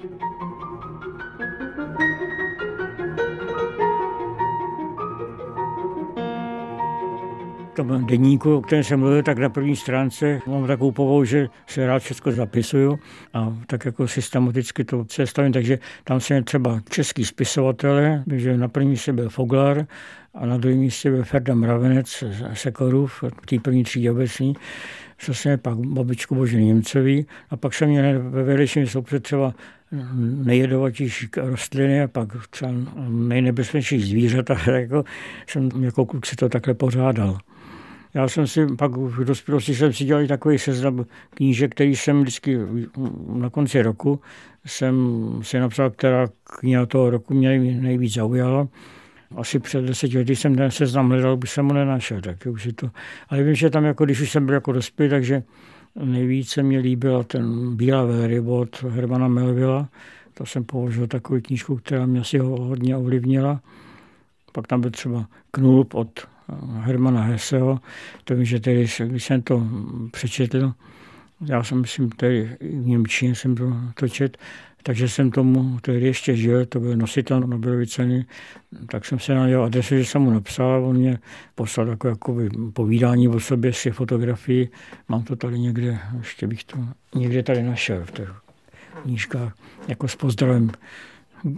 Tom 7.75 8.07
deníku, 8.07 8.57
o 8.57 8.61
kterém 8.61 8.85
jsem 8.85 9.01
mluvil, 9.01 9.23
tak 9.23 9.39
na 9.39 9.49
první 9.49 9.77
stránce 9.77 10.41
mám 10.47 10.67
takovou 10.67 10.93
povou, 10.93 11.25
že 11.25 11.49
se 11.67 11.87
rád 11.87 11.99
všechno 11.99 12.33
zapisuju 12.33 12.99
a 13.35 13.57
tak 13.67 13.85
jako 13.85 14.09
systematicky 14.09 14.85
to 14.85 15.05
sestavím, 15.11 15.53
takže 15.53 15.79
tam 16.05 16.21
se 16.21 16.43
třeba 16.43 16.81
český 16.91 17.25
spisovatele, 17.25 18.25
že 18.37 18.57
na 18.57 18.69
první 18.69 18.91
místě 18.91 19.13
byl 19.13 19.29
Foglar 19.29 19.87
a 20.35 20.47
na 20.47 20.59
druhém 20.59 20.81
místě 20.81 21.11
byl 21.11 21.25
Ferda 21.25 21.55
Mravenec 21.55 22.25
Sekorův, 22.55 23.25
v 23.43 23.47
té 23.47 23.59
první 23.59 23.85
třídě 23.85 24.11
obecní, 24.11 24.57
zase 25.27 25.57
pak 25.57 25.79
babičku 25.79 26.35
Boží 26.35 26.65
Němcový 26.65 27.27
a 27.51 27.57
pak 27.57 27.75
jsem 27.75 27.89
měl 27.89 28.23
ve 28.31 28.43
vedlejším 28.43 28.87
sloupce 28.87 29.21
třeba 29.21 29.55
nejjedovatější 30.45 31.29
rostliny 31.37 32.03
a 32.03 32.09
pak 32.09 32.29
třeba 32.51 32.73
nejnebezpečnější 33.09 34.11
zvířata, 34.11 34.57
jako 34.73 35.05
jsem 35.47 35.69
jako 35.81 36.07
kluk 36.07 36.27
si 36.27 36.37
to 36.37 36.49
takhle 36.49 36.75
pořádal. 36.75 37.39
Já 38.15 38.29
jsem 38.29 38.47
si 38.47 38.67
pak 38.67 38.93
v 38.93 39.25
dospělosti 39.25 39.75
jsem 39.75 39.93
si 39.93 40.05
dělal 40.05 40.27
takový 40.27 40.59
seznam 40.59 41.05
knížek, 41.35 41.75
který 41.75 41.97
jsem 41.97 42.23
vždycky 42.23 42.59
na 43.35 43.51
konci 43.51 43.83
roku 43.83 44.21
jsem 44.67 44.95
si 45.43 45.61
napsal, 45.61 45.91
která 45.91 46.29
kniha 46.43 46.87
toho 46.87 47.11
roku 47.11 47.35
mě 47.35 47.59
nejvíc 47.59 48.15
zaujala. 48.15 48.69
Asi 49.37 49.59
před 49.59 49.85
deseti 49.85 50.19
lety 50.19 50.37
jsem 50.37 50.57
ten 50.57 50.71
seznam 50.71 51.09
hledal, 51.09 51.37
by 51.37 51.47
jsem 51.47 51.69
ho 51.69 51.75
nenašel, 51.75 52.21
tak 52.21 52.47
už 52.47 52.67
je 52.67 52.73
to. 52.73 52.91
Ale 53.29 53.43
vím, 53.43 53.55
že 53.55 53.71
tam, 53.71 53.85
jako, 53.85 54.05
když 54.05 54.21
už 54.21 54.31
jsem 54.31 54.47
byl 54.47 54.55
jako 54.55 54.73
dospělý, 54.73 55.11
takže 55.11 55.43
nejvíce 56.05 56.63
mě 56.63 56.79
líbila 56.79 57.23
ten 57.23 57.77
Bílá 57.77 58.05
velryba 58.05 58.53
od 58.53 58.83
Hermana 58.83 59.29
Melvilla. 59.29 59.89
To 60.35 60.47
jsem 60.47 60.65
považoval 60.65 61.07
takovou 61.07 61.41
knížku, 61.41 61.77
která 61.77 62.07
mě 62.07 62.21
asi 62.21 62.39
hodně 62.39 62.97
ovlivnila. 62.97 63.61
Pak 64.53 64.67
tam 64.67 64.81
byl 64.81 64.91
třeba 64.91 65.27
Knulp 65.51 65.95
od 65.95 66.21
Hermana 66.81 67.23
Hesseho. 67.23 67.81
To 68.25 68.35
vím, 68.35 68.45
že 68.45 68.61
tedy, 68.61 68.87
když 69.07 69.25
jsem 69.25 69.43
to 69.43 69.67
přečetl, 70.11 70.75
Já 71.47 71.63
jsem, 71.65 71.81
myslím, 71.81 72.11
tady 72.11 72.57
v 72.61 72.87
Němčině 72.87 73.35
jsem 73.35 73.55
to, 73.55 73.77
to 73.95 74.09
čet, 74.09 74.39
takže 74.83 75.09
jsem 75.09 75.31
tomu 75.31 75.79
tehdy 75.81 76.07
ještě 76.07 76.37
žil, 76.37 76.67
to 76.67 76.81
byl 76.81 76.97
nositel 76.97 77.41
Nobelovy 77.41 77.87
ceny, 77.87 78.27
tak 78.91 79.05
jsem 79.05 79.19
se 79.19 79.35
na 79.35 79.47
jeho 79.47 79.63
adresu, 79.63 79.97
že 79.97 80.05
jsem 80.05 80.23
mu 80.23 80.31
napsal, 80.31 80.85
on 80.85 80.97
mě 80.97 81.19
poslal 81.55 81.89
jako 81.89 82.19
povídání 82.73 83.29
o 83.29 83.41
sobě 83.41 83.73
si 83.73 83.91
fotografii. 83.91 84.69
Mám 85.09 85.23
to 85.23 85.37
tady 85.37 85.59
někde, 85.59 85.99
ještě 86.19 86.47
bych 86.47 86.65
to 86.65 86.79
někde 87.15 87.43
tady 87.43 87.63
našel 87.63 88.05
v 88.05 88.11
těch 88.11 88.43
knížkách, 89.03 89.57
jako 89.89 90.09
s 90.09 90.17
pozdravem 90.17 90.71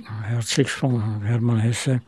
Herzlich 0.08 0.82
von 0.82 1.20
Hermann 1.22 1.58
Hesse. 1.58 2.00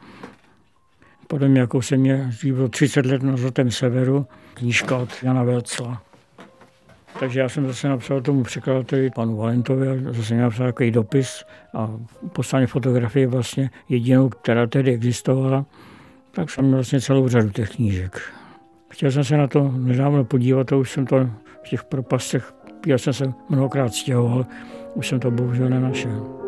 Podle 1.26 1.48
mě, 1.48 1.60
jako 1.60 1.82
jsem 1.82 2.00
mě 2.00 2.26
žil 2.30 2.68
30 2.68 3.06
let 3.06 3.22
na 3.22 3.36
Zlatém 3.36 3.70
severu, 3.70 4.26
knížka 4.54 4.96
od 4.96 5.08
Jana 5.22 5.42
Velcla. 5.42 6.02
Takže 7.20 7.40
já 7.40 7.48
jsem 7.48 7.66
zase 7.66 7.88
napsal 7.88 8.20
tomu 8.20 8.42
překladateli 8.42 9.10
panu 9.10 9.36
Valentovi 9.36 9.88
a 9.88 10.12
zase 10.12 10.34
napsal 10.34 10.66
takový 10.66 10.90
dopis 10.90 11.44
a 11.74 11.90
poslal 12.32 12.66
fotografii 12.66 13.26
vlastně 13.26 13.70
jedinou, 13.88 14.28
která 14.28 14.66
tedy 14.66 14.94
existovala. 14.94 15.64
Tak 16.30 16.50
jsem 16.50 16.64
měl 16.64 16.76
vlastně 16.76 17.00
celou 17.00 17.28
řadu 17.28 17.50
těch 17.50 17.70
knížek. 17.70 18.20
Chtěl 18.88 19.10
jsem 19.10 19.24
se 19.24 19.36
na 19.36 19.46
to 19.46 19.72
nedávno 19.76 20.24
podívat 20.24 20.72
a 20.72 20.76
už 20.76 20.90
jsem 20.90 21.06
to 21.06 21.30
v 21.64 21.68
těch 21.68 21.84
propastech, 21.84 22.54
já 22.86 22.98
jsem 22.98 23.12
se 23.12 23.32
mnohokrát 23.48 23.94
stěhoval, 23.94 24.46
už 24.94 25.08
jsem 25.08 25.20
to 25.20 25.30
bohužel 25.30 25.68
nenašel. 25.68 26.43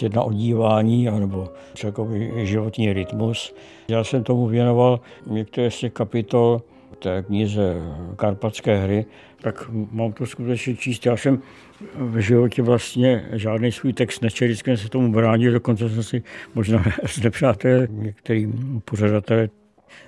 je 0.00 0.02
věc 0.02 0.02
jedna 0.02 0.22
odívání 0.22 1.04
nebo 1.04 1.52
celkový 1.74 2.46
životní 2.46 2.92
rytmus. 2.92 3.54
Já 3.88 4.04
jsem 4.04 4.24
tomu 4.24 4.46
věnoval 4.46 5.00
některé 5.26 5.70
z 5.70 5.78
těch 5.78 5.92
kapitol 5.92 6.62
té 6.98 7.22
knize 7.22 7.74
Karpatské 8.16 8.76
hry, 8.76 9.06
tak 9.42 9.70
mám 9.70 10.12
to 10.12 10.26
skutečně 10.26 10.76
číst. 10.76 11.06
Já 11.06 11.16
jsem 11.16 11.42
v 11.94 12.18
životě 12.18 12.62
vlastně 12.62 13.28
žádný 13.32 13.72
svůj 13.72 13.92
text 13.92 14.22
nečel, 14.22 14.48
vždycky 14.48 14.76
se 14.76 14.88
tomu 14.88 15.12
bránil, 15.12 15.52
dokonce 15.52 15.88
jsem 15.88 16.02
si 16.02 16.22
možná 16.54 16.84
znepřátel 17.14 17.86
některým 17.90 18.80
pořadatelé. 18.84 19.48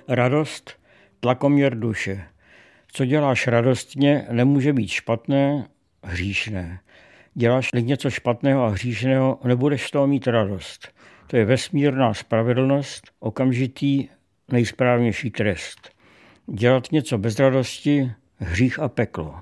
Radost, 0.07 0.71
tlakoměr 1.19 1.79
duše. 1.79 2.23
Co 2.91 3.05
děláš 3.05 3.47
radostně, 3.47 4.25
nemůže 4.31 4.73
být 4.73 4.87
špatné, 4.87 5.67
hříšné 6.03 6.79
děláš 7.35 7.69
něco 7.79 8.09
špatného 8.09 8.63
a 8.63 8.69
hříšného, 8.69 9.39
nebudeš 9.43 9.87
z 9.87 9.91
toho 9.91 10.07
mít 10.07 10.27
radost. 10.27 10.87
To 11.27 11.37
je 11.37 11.45
vesmírná 11.45 12.13
spravedlnost, 12.13 13.11
okamžitý 13.19 14.07
nejsprávnější 14.51 15.31
trest. 15.31 15.89
Dělat 16.47 16.91
něco 16.91 17.17
bez 17.17 17.39
radosti, 17.39 18.11
hřích 18.37 18.79
a 18.79 18.87
peklo. 18.87 19.35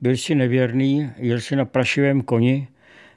Byl 0.00 0.12
jsi 0.12 0.34
nevěrný, 0.34 1.10
jel 1.16 1.40
jsi 1.40 1.56
na 1.56 1.64
prašivém 1.64 2.22
koni, 2.22 2.68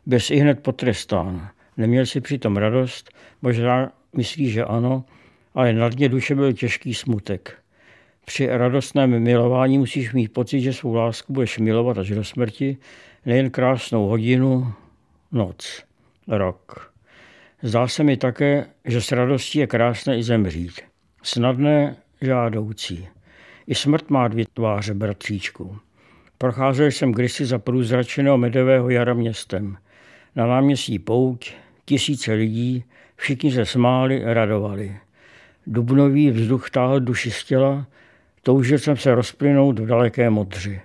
bez 0.05 0.31
i 0.31 0.35
hned 0.35 0.59
potrestán. 0.59 1.49
Neměl 1.77 2.05
si 2.05 2.21
přitom 2.21 2.57
radost, 2.57 3.09
možná 3.41 3.91
myslíš, 4.15 4.53
že 4.53 4.65
ano, 4.65 5.05
ale 5.53 5.73
na 5.73 5.89
dně 5.89 6.09
duše 6.09 6.35
byl 6.35 6.53
těžký 6.53 6.93
smutek. 6.93 7.57
Při 8.25 8.47
radostném 8.47 9.19
milování 9.19 9.77
musíš 9.77 10.13
mít 10.13 10.33
pocit, 10.33 10.61
že 10.61 10.73
svou 10.73 10.93
lásku 10.93 11.33
budeš 11.33 11.59
milovat 11.59 11.97
až 11.97 12.09
do 12.09 12.23
smrti, 12.23 12.77
nejen 13.27 13.49
krásnou 13.49 14.07
hodinu, 14.07 14.73
noc, 15.31 15.83
rok. 16.27 16.93
Zdá 17.61 17.87
se 17.87 18.03
mi 18.03 18.17
také, 18.17 18.65
že 18.85 19.01
s 19.01 19.11
radostí 19.11 19.59
je 19.59 19.67
krásné 19.67 20.17
i 20.17 20.23
zemřít. 20.23 20.81
Snadné, 21.23 21.95
žádoucí. 22.21 23.07
I 23.67 23.75
smrt 23.75 24.09
má 24.09 24.27
dvě 24.27 24.45
tváře, 24.53 24.93
bratříčku. 24.93 25.77
Procházel 26.37 26.85
jsem 26.87 27.11
kdysi 27.11 27.45
za 27.45 27.59
průzračeného 27.59 28.37
medového 28.37 28.89
jara 28.89 29.13
městem. 29.13 29.77
Na 30.35 30.47
náměstí 30.47 30.99
pouť, 30.99 31.53
tisíce 31.85 32.33
lidí, 32.33 32.83
všichni 33.15 33.51
se 33.51 33.65
smáli, 33.65 34.21
radovali. 34.25 34.97
Dubnový 35.67 36.31
vzduch 36.31 36.69
táhl 36.69 36.99
duši 36.99 37.31
z 37.31 37.43
těla, 37.43 37.87
toužil 38.43 38.79
jsem 38.79 38.97
se 38.97 39.15
rozplynout 39.15 39.79
v 39.79 39.85
daleké 39.85 40.29
modři. 40.29 40.81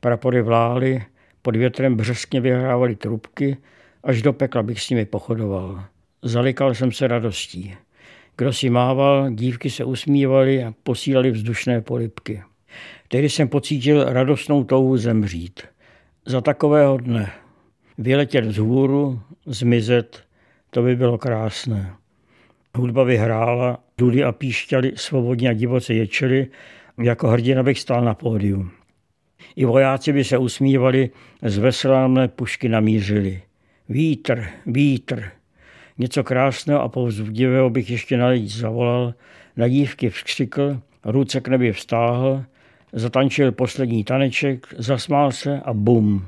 Prapory 0.00 0.42
vlály, 0.42 1.02
pod 1.42 1.56
větrem 1.56 1.96
břeskně 1.96 2.40
vyhrávaly 2.40 2.96
trubky, 2.96 3.56
až 4.04 4.22
do 4.22 4.32
pekla 4.32 4.62
bych 4.62 4.80
s 4.80 4.90
nimi 4.90 5.04
pochodoval. 5.04 5.84
Zalikal 6.22 6.74
jsem 6.74 6.92
se 6.92 7.08
radostí. 7.08 7.74
Kdo 8.36 8.52
si 8.52 8.70
mával, 8.70 9.30
dívky 9.30 9.70
se 9.70 9.84
usmívaly 9.84 10.64
a 10.64 10.74
posílali 10.82 11.30
vzdušné 11.30 11.80
polipky. 11.80 12.42
Tehdy 13.08 13.28
jsem 13.28 13.48
pocítil 13.48 14.04
radostnou 14.04 14.64
touhu 14.64 14.96
zemřít. 14.96 15.60
Za 16.26 16.40
takového 16.40 16.96
dne 16.96 17.32
vyletět 17.98 18.44
vzhůru, 18.44 19.20
zmizet, 19.46 20.22
to 20.70 20.82
by 20.82 20.96
bylo 20.96 21.18
krásné. 21.18 21.94
Hudba 22.74 23.04
vyhrála, 23.04 23.78
dudy 23.98 24.24
a 24.24 24.32
píšťaly 24.32 24.92
svobodně 24.96 25.50
a 25.50 25.52
divoce 25.52 25.94
ječely, 25.94 26.46
jako 27.02 27.28
hrdina 27.28 27.62
bych 27.62 27.80
stál 27.80 28.04
na 28.04 28.14
pódiu. 28.14 28.70
I 29.56 29.64
vojáci 29.64 30.12
by 30.12 30.24
se 30.24 30.38
usmívali, 30.38 31.10
z 31.42 31.58
veselé 31.58 32.28
pušky 32.28 32.68
namířili. 32.68 33.42
Vítr, 33.88 34.44
vítr. 34.66 35.30
Něco 35.98 36.24
krásného 36.24 36.82
a 36.82 36.88
povzbudivého 36.88 37.70
bych 37.70 37.90
ještě 37.90 38.16
navíc 38.16 38.56
zavolal, 38.56 39.14
na 39.56 39.68
dívky 39.68 40.10
vskřikl, 40.10 40.80
ruce 41.04 41.40
k 41.40 41.48
nebi 41.48 41.72
vstáhl, 41.72 42.44
zatančil 42.92 43.52
poslední 43.52 44.04
taneček, 44.04 44.66
zasmál 44.78 45.32
se 45.32 45.60
a 45.64 45.72
bum. 45.72 46.26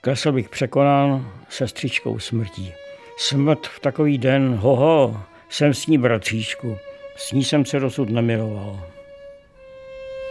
Klesl 0.00 0.32
bych 0.32 0.48
překonán 0.48 1.32
sestřičkou 1.48 2.18
smrtí. 2.18 2.72
Smrt 3.18 3.66
v 3.66 3.80
takový 3.80 4.18
den, 4.18 4.54
hoho, 4.54 5.20
jsem 5.48 5.74
s 5.74 5.86
ní 5.86 5.98
bratříčku, 5.98 6.76
s 7.16 7.32
ní 7.32 7.44
jsem 7.44 7.64
se 7.64 7.80
dosud 7.80 8.10
nemiloval. 8.10 8.80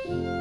thank 0.07 0.25
you 0.25 0.40